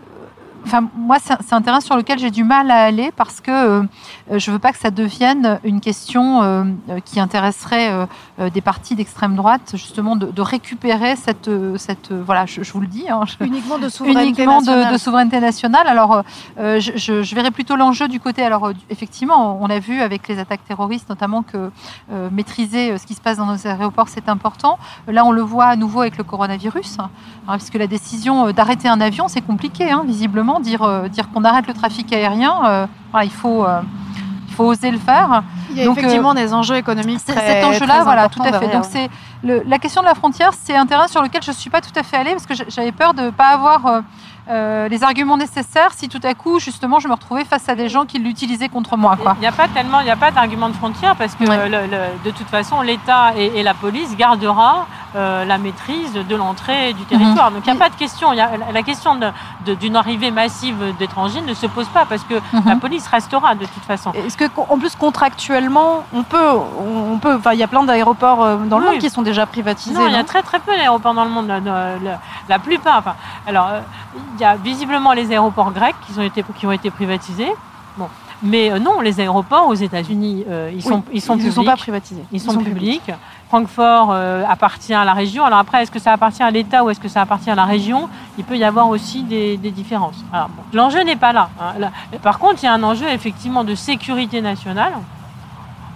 [0.65, 3.83] enfin moi c'est un terrain sur lequel j'ai du mal à aller parce que euh,
[4.31, 7.91] je veux pas que ça devienne une question euh, euh, qui intéresserait
[8.39, 12.81] euh, des partis d'extrême droite, justement de, de récupérer cette, cette voilà, je, je vous
[12.81, 13.05] le dis.
[13.09, 14.93] hein, je- Uniquement de souveraineté uniquement de, nationale.
[14.93, 15.87] de souveraineté nationale.
[15.87, 16.23] Alors,
[16.59, 18.43] je, verrais plutôt l'enjeu du côté.
[18.43, 21.71] Alors, effectivement, on a vu avec les attaques terroristes, notamment que
[22.31, 24.79] maîtriser ce qui se passe dans nos aéroports, c'est important.
[25.09, 27.11] Là, on le voit à nouveau avec le coronavirus, hein,
[27.57, 30.49] puisque la décision d'arrêter un avion, c'est compliqué, hein, visiblement.
[30.59, 33.64] Dire, euh, dire qu'on arrête le trafic aérien, euh, voilà, il faut.
[33.64, 33.80] euh,
[34.48, 35.44] il faut oser le faire.
[35.70, 38.28] Il y a Donc, euh, effectivement des enjeux économiques C'est- très Cet enjeu-là, très voilà,
[38.28, 38.66] tout à fait.
[38.72, 39.09] Donc c'est
[39.44, 41.92] le- la question de la frontière, c'est un terrain sur lequel je suis pas tout
[41.96, 44.01] à fait allée parce que j'avais peur de pas avoir euh,
[44.51, 47.88] euh, les arguments nécessaires si tout à coup, justement, je me retrouvais face à des
[47.88, 49.16] gens qui l'utilisaient contre moi.
[49.16, 49.34] Quoi.
[49.38, 51.68] Il n'y a pas tellement, il n'y a pas d'argument de frontière parce que Ouais.
[51.68, 54.86] le- le- de toute façon, l'État et, et la police gardera
[55.17, 57.51] euh, la maîtrise de l'entrée du territoire.
[57.51, 58.33] Donc il n'y a pas de question.
[58.33, 59.19] Il y a, la question
[59.67, 62.63] d'une arrivée massive d'étrangers ne se pose pas parce que Mhm.
[62.67, 64.13] la police restera de toute façon.
[64.13, 66.51] Est-ce que, en plus, contractuellement, on peut,
[67.13, 68.91] on peut, enfin, il y a plein d'aéroports euh, dans le Oui.
[68.93, 69.95] monde qui sont déjà privatisés.
[69.95, 71.51] Non, il y a très très peu d'aéroports dans le monde.
[71.51, 71.97] euh,
[72.49, 72.99] La plupart.
[72.99, 73.15] Enfin,
[73.47, 73.69] alors,
[74.37, 77.53] il y a visiblement les aéroports grecs qui ont été, qui ont été privatisés.
[77.97, 78.09] Bon.
[78.43, 81.55] Mais non, les aéroports aux États-Unis, euh, ils, sont, ils sont ne publics.
[81.55, 82.25] sont pas privatisés.
[82.33, 83.11] Ils sont, publics.
[83.51, 85.44] Francfort euh, appartient à la région.
[85.44, 87.64] Alors après, est-ce que ça appartient à l'État ou est-ce que ça appartient à la
[87.64, 88.09] région?
[88.38, 90.24] Il peut y avoir aussi des, des différences.
[90.32, 91.72] Bon, L'enjeu n'est pas là, hein.
[91.80, 91.90] Là-
[92.22, 94.92] Par contre, il y a un enjeu effectivement de sécurité nationale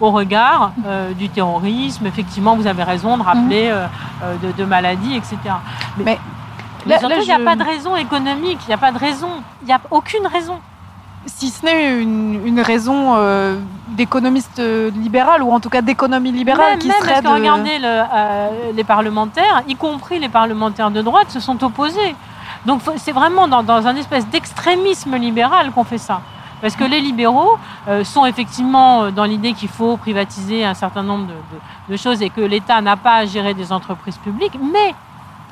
[0.00, 2.04] au regard euh, du terrorisme.
[2.06, 3.86] Effectivement, vous avez raison de rappeler euh,
[4.42, 5.36] de, de maladies, etc.
[6.06, 6.18] Mais
[6.98, 8.58] surtout, il n'y a je- pas de raison économique.
[8.64, 9.28] Il n'y a pas de raison.
[9.62, 10.58] Il n'y a aucune raison.
[11.26, 13.58] Si ce n'est une, une raison euh,
[13.88, 17.28] d'économiste euh, libéral ou en tout cas d'économie libérale même, qui même serait parce que
[17.28, 17.32] de...
[17.32, 22.14] regardez, le, euh, les parlementaires, y compris les parlementaires de droite, se sont opposés.
[22.66, 26.20] Donc c'est vraiment dans, dans un espèce d'extrémisme libéral qu'on fait ça.
[26.62, 27.58] Parce que les libéraux
[27.88, 32.22] euh, sont effectivement dans l'idée qu'il faut privatiser un certain nombre de, de- de choses
[32.22, 34.94] et que l'État n'a pas à gérer des entreprises publiques, mais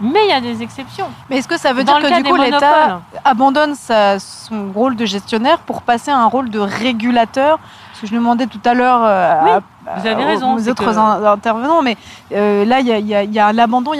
[0.00, 1.06] mais il y a des exceptions.
[1.28, 4.96] Mais est-ce que ça veut Dans dire que du coup l'État abandonne sa- son rôle
[4.96, 7.58] de gestionnaire pour passer à un rôle de régulateur?
[7.90, 9.60] Parce que je demandais tout à l'heure euh, Oui, à-
[10.00, 11.96] vous avez aux- raison, aux autres que- intervenants, mais
[12.32, 13.38] euh, là il y a, y a- y il y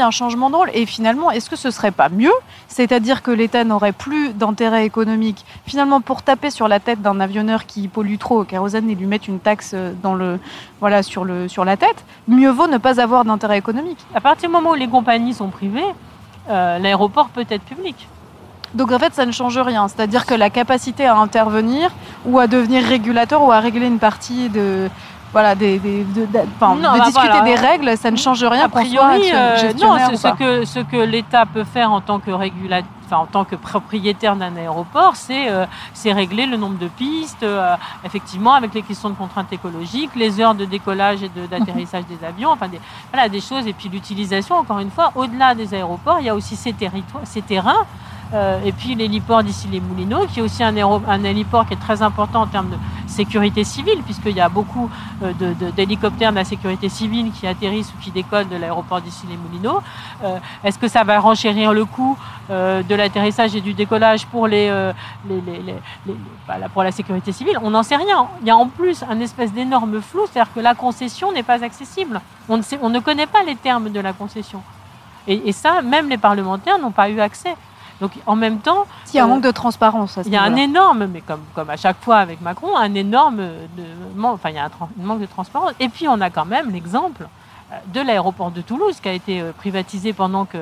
[0.01, 0.71] a un changement de rôle.
[0.75, 2.33] Et finalement, est-ce que ce serait pas mieux?
[2.69, 7.67] C'est-à-dire que l'État n'aurait plus d'intérêt économique finalement pour taper sur la tête d'un avionneur
[7.67, 10.39] qui pollue trop au kérosène et lui mettre une taxe euh, dans le,
[10.81, 13.99] voilà, sur, le, sur la tête Mieux vaut ne pas avoir d'intérêt économique.
[14.15, 15.83] à partir du moment où les compagnies sont privées,
[16.49, 18.09] euh, l'aéroport peut être public.
[18.75, 19.87] Donc en fait, ça ne change rien.
[19.89, 21.91] C'est-à-dire que la capacité à intervenir
[22.25, 24.89] ou à devenir régulateur ou à régler une partie de
[25.33, 27.41] voilà des, des- de, de- Non, de bah discuter voilà.
[27.43, 31.47] des règles, ça ne change rien A priori, euh, non, ce, que, ce que l'État
[31.47, 35.65] peut faire en tant que régulateur, enfin, en tant que propriétaire d'un aéroport, c'est euh,
[36.07, 37.75] régler le nombre de pistes, euh,
[38.05, 42.25] effectivement, avec les questions de contraintes écologiques, les heures de décollage et de- d'atterrissage des
[42.27, 42.81] avions, enfin des,
[43.13, 43.67] voilà, des choses.
[43.67, 47.23] Et puis l'utilisation, encore une fois, au-delà des aéroports, il y a aussi ces, territoires,
[47.25, 47.85] ces terrains.
[48.35, 51.81] Euh, et puis l'héliport d'ici les Moulineaux, qui est aussi un, un héliport qui est
[51.81, 52.77] très important en termes de
[53.07, 54.89] sécurité civile, puisqu'il y a beaucoup
[55.23, 55.33] euh,
[55.77, 59.81] d'hélicoptères de, la sécurité civile qui atterrissent ou qui décollent de l'aéroport d'ici les Moulineaux.
[60.25, 62.17] Euh, Est-ce que ça va renchérir le coût
[62.51, 64.69] de l'atterrissage et du décollage pour, les,
[66.47, 67.59] bah, pour la sécurité civile?
[67.63, 68.27] On n'en sait rien.
[68.43, 71.65] Il y a en plus un espèce d'énorme flou, c'est-à-dire que la concession n'est pas
[71.65, 72.21] accessible.
[72.49, 74.63] On ne, sait- on ne connaît pas les termes de la concession.
[75.29, 77.55] Et ça, même les parlementaires n'ont pas eu accès.
[78.03, 78.85] Donc en même temps,
[79.15, 80.19] Il y a un manque de transparence.
[80.27, 83.37] Il y a un énorme, mais comme, comme à chaque fois avec Macron, un énorme
[83.37, 83.85] de,
[84.25, 85.73] enfin, il y a un, manque de transparence.
[85.79, 87.29] Et puis on a quand même l'exemple
[87.71, 90.59] euh, de l'aéroport de Toulouse qui a été euh, privatisé pendant que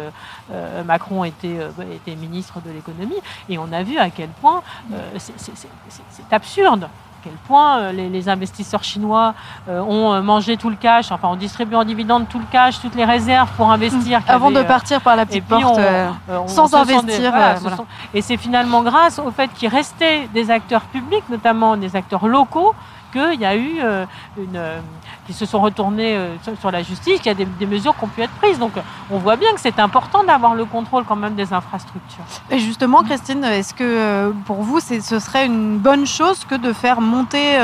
[0.53, 3.20] euh, Macron était, euh, était ministre de l'économie.
[3.49, 4.62] Et on a vu à quel point
[4.93, 6.91] euh, c'est absurde.
[7.21, 9.35] À quel point euh, les, les investisseurs chinois
[9.68, 12.81] euh, ont euh, mangé tout le cash, enfin ont distribué en dividendes tout le cash,
[12.81, 14.25] toutes les réserves pour investir.
[14.25, 15.62] qui Avant de partir par la et petite porte.
[15.64, 17.77] on- euh, on- sans des- investir, voilà, ce voilà.
[17.77, 22.27] sont- et c'est finalement grâce au fait qu'il restait des acteurs publics, notamment des acteurs
[22.27, 22.75] locaux,
[23.11, 24.07] qu'il y a eu euh,
[24.39, 24.81] une, euh,
[25.27, 28.09] qui se sont retournés euh, sur, la justice, qu'il y a des, mesures qui ont
[28.09, 28.59] pu être prises.
[28.59, 28.73] Donc
[29.11, 32.25] on voit bien que c'est important d'avoir le contrôle quand même des infrastructures.
[32.51, 37.01] Et justement, Christine, est-ce que pour vous, ce serait une bonne chose que de faire
[37.01, 37.59] monter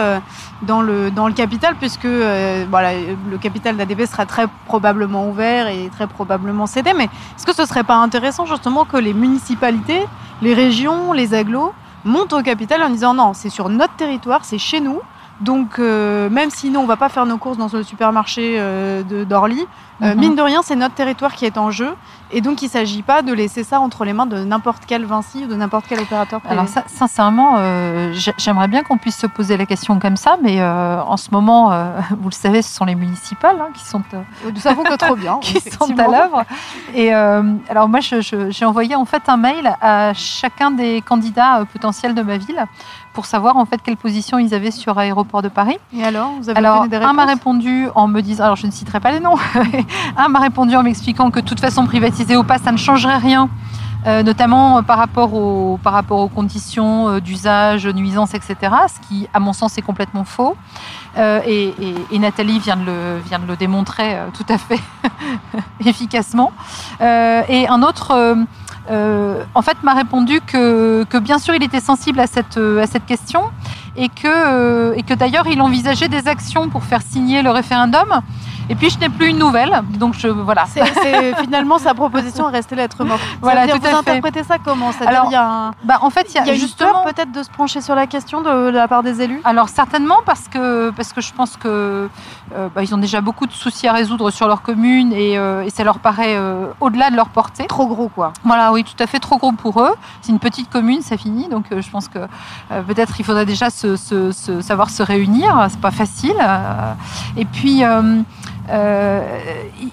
[0.62, 2.92] dans, le, dans le capital, puisque voilà,
[3.30, 7.66] le capital d'ADP sera très probablement ouvert et très probablement cédé, mais est-ce que ce
[7.66, 10.05] serait pas intéressant justement que les municipalités,
[10.42, 11.72] les régions, les agglos
[12.07, 15.01] montent au capital en disant non, c'est sur notre territoire, c'est chez nous.
[15.41, 19.03] Donc, euh, même si nous, on va pas faire nos courses dans le supermarché euh,
[19.03, 19.66] de d'Orly,
[20.03, 20.20] euh, Mhm.
[20.20, 21.95] mine de rien, c'est notre territoire qui est en jeu.
[22.32, 25.05] Et donc, il ne s'agit pas de laisser ça entre les mains de n'importe quel
[25.05, 26.53] Vinci ou de n'importe quel opérateur privé.
[26.55, 27.57] Alors ça, sincèrement,
[28.12, 31.70] j'ai- j'aimerais bien qu'on puisse se poser la question comme ça, mais en ce moment,
[32.20, 34.03] vous le savez, ce sont les municipales hein, qui sont
[34.53, 35.39] Nous savons que trop bien.
[35.41, 36.43] qui sont à l'œuvre.
[36.95, 42.22] Et alors moi, j'ai envoyé en fait un mail à chacun des candidats potentiels de
[42.22, 42.64] ma ville
[43.16, 45.78] pour savoir en fait quelle position ils avaient sur Aéroport de Paris.
[45.96, 48.70] Et alors, vous avez Alors, des un m'a répondu en me disant, alors je ne
[48.70, 49.36] citerai pas les noms,
[50.18, 53.16] un m'a répondu en m'expliquant que de toute façon privatisé ou pas, ça ne changerait
[53.16, 53.48] rien.
[54.06, 58.54] euh, notamment euh, par rapport, aux, par rapport aux conditions euh, d'usage, nuisances, etc.,
[58.94, 60.54] ce qui, à mon sens, est complètement faux.
[61.18, 64.78] Et, et- et Nathalie vient de le, vient de le démontrer tout à fait
[65.86, 66.52] efficacement.
[67.00, 68.36] Et un autre,
[68.91, 72.59] euh, euh, en fait, m'a répondu que, que, bien sûr, il était sensible à cette,
[72.59, 73.43] à cette question
[73.97, 78.20] et que, et que d'ailleurs, il envisageait des actions pour faire signer le référendum.
[78.68, 80.64] Et puis je n'ai plus une nouvelle, donc je voilà.
[80.66, 80.82] C'est,
[81.42, 83.20] finalement sa proposition est restée lettre morte.
[83.40, 84.90] Voilà, tout vous interprétez ça comment?
[84.92, 87.30] C'est-à-dire il y a un, bah, en fait il y a, y a justement peut-être
[87.30, 89.40] de se pencher sur la question de, la part des élus?
[89.44, 92.08] Alors certainement parce que parce que je pense que
[92.54, 95.62] euh, bah, ils ont déjà beaucoup de soucis à résoudre sur leur commune et, euh,
[95.62, 97.66] et ça leur paraît euh, au-delà de leur portée.
[97.66, 98.32] Trop gros quoi.
[98.44, 99.94] Voilà, oui, tout à fait trop gros pour eux.
[100.22, 102.18] C'est une petite commune, ça finit, donc je pense que
[102.88, 105.66] peut-être il faudrait déjà se, se, se, savoir se réunir.
[105.70, 106.36] C'est pas facile.
[107.36, 107.84] et puis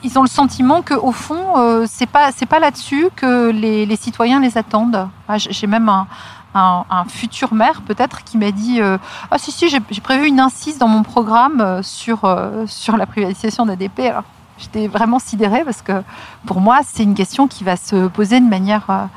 [0.04, 4.40] ils ont le sentiment qu'au fond, euh, c'est pas c'est pas là-dessus que les, citoyens
[4.40, 5.08] les attendent.
[5.28, 6.06] Ah, j'ai même un,
[7.08, 8.98] futur maire peut-être qui m'a dit euh,
[9.32, 12.20] ah si si j'ai prévu une incise dans mon programme sur
[12.68, 14.14] sur la privatisation d'ADP.
[14.60, 16.04] J'étais vraiment sidérée parce que
[16.46, 19.10] pour moi c'est une question qui va se poser de manière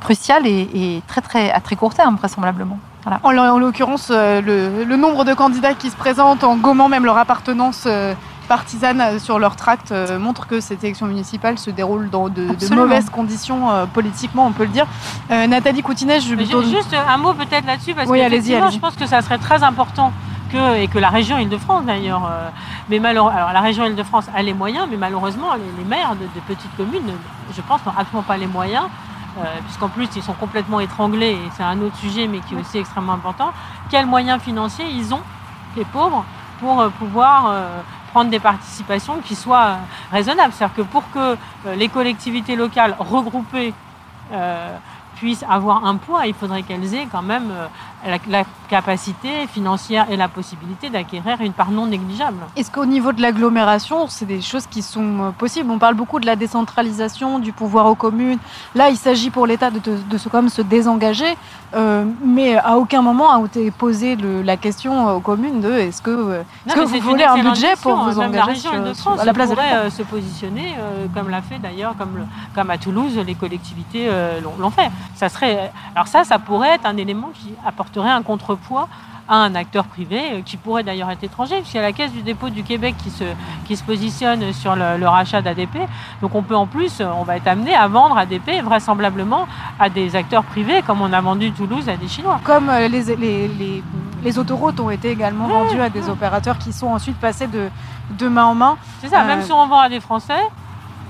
[0.00, 2.78] cruciale et, très très à très court terme vraisemblablement.
[3.22, 7.86] En, l'occurrence, le, le, nombre de candidats qui se présentent en gommant même leur appartenance
[8.46, 12.74] partisanes euh, sur leur tract euh, montrent que cette élection municipale se déroule dans de,
[12.74, 14.86] mauvaises conditions euh, politiquement, on peut le dire.
[15.28, 19.38] Nathalie Coutinet, je Juste un mot peut-être là-dessus, parce que je pense que ça serait
[19.38, 20.12] très important
[20.50, 22.30] que, et que la région Île-de-France d'ailleurs,
[22.88, 27.12] mais alors la région Île-de-France a les moyens, mais malheureusement les, maires de, petites communes,
[27.54, 28.84] je pense, n'ont absolument pas les moyens,
[29.64, 32.78] puisqu'en plus ils sont complètement étranglés, et c'est un autre sujet, mais qui est aussi
[32.78, 33.52] extrêmement important.
[33.90, 35.22] Quels moyens financiers ils ont,
[35.76, 36.24] les pauvres,
[36.60, 37.52] pour pouvoir
[38.24, 39.78] des participations qui soient
[40.10, 40.52] raisonnables.
[40.52, 41.36] C'est-à-dire que pour que
[41.66, 43.74] euh, les collectivités locales regroupées
[44.32, 44.76] euh,
[45.16, 50.16] puissent avoir un poids, il faudrait qu'elles aient quand même euh, la, capacité financière et
[50.16, 52.38] la possibilité d'acquérir une part non négligeable.
[52.56, 55.70] Est-ce qu'au niveau de l'agglomération, c'est des choses qui sont euh, possibles?
[55.70, 58.40] On parle beaucoup de la décentralisation, du pouvoir aux communes.
[58.74, 59.78] Là, il s'agit pour l'État de,
[60.10, 61.36] de, se, comme se désengager,
[61.74, 66.42] euh, mais à aucun moment a été posée la question aux communes de est-ce que,
[66.68, 69.32] est que vous voulez un budget pour vous engager La région de France à la
[69.32, 70.74] place pourrait se positionner,
[71.14, 74.10] comme l'a fait d'ailleurs, comme, comme à Toulouse, les collectivités
[74.58, 74.90] l'ont fait.
[75.16, 78.86] Ça serait, alors ça, ça pourrait être un élément qui apporterait un contrepoids
[79.28, 82.12] à un acteur privé euh, qui pourrait d'ailleurs être étranger, puisqu'il y a la Caisse
[82.12, 83.24] du dépôt du Québec qui se,
[83.66, 85.78] qui se positionne sur le, rachat d'ADP.
[86.20, 89.46] Donc on peut en plus, on va être amené à vendre ADP vraisemblablement
[89.78, 92.40] à des acteurs privés, comme on a vendu Toulouse à des Chinois.
[92.44, 93.82] Comme euh, les, les,
[94.22, 97.68] les, autoroutes ont été également vendues à des opérateurs qui sont ensuite passés de,
[98.18, 98.76] de main en main.
[99.00, 100.42] C'est ça, même euh, si on vend à des Français,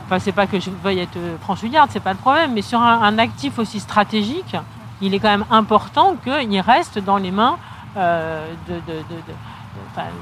[0.06, 3.18] Enfin, c'est pas que je veuille être franchouillarde, c'est pas le problème, mais sur un,
[3.18, 4.56] actif aussi stratégique,
[5.00, 7.58] il est quand même important qu'il reste dans les mains
[7.96, 9.02] euh, de, de,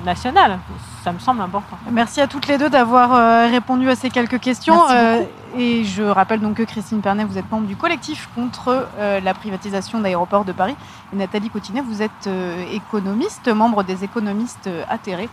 [0.04, 0.58] nationales.
[1.02, 1.76] Ça me semble important.
[1.90, 4.88] Merci à toutes les deux d'avoir euh, répondu à ces quelques questions.
[4.90, 5.22] Euh,
[5.56, 10.00] et je rappelle donc que Christine Pernet, vous êtes membre du collectif contre la privatisation
[10.00, 10.76] d'aéroports de Paris.
[11.12, 12.28] Et Nathalie Cotinet, vous êtes
[12.72, 15.28] économiste, membre des économistes atterrés.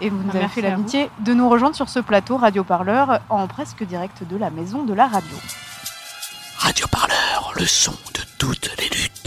[0.00, 3.46] Et vous nous avez fait l'amitié de nous rejoindre sur ce plateau Radio Parleur en
[3.46, 5.36] presque direct de la maison de la radio.
[6.58, 9.17] Radio Parleur, le son de toutes les luttes.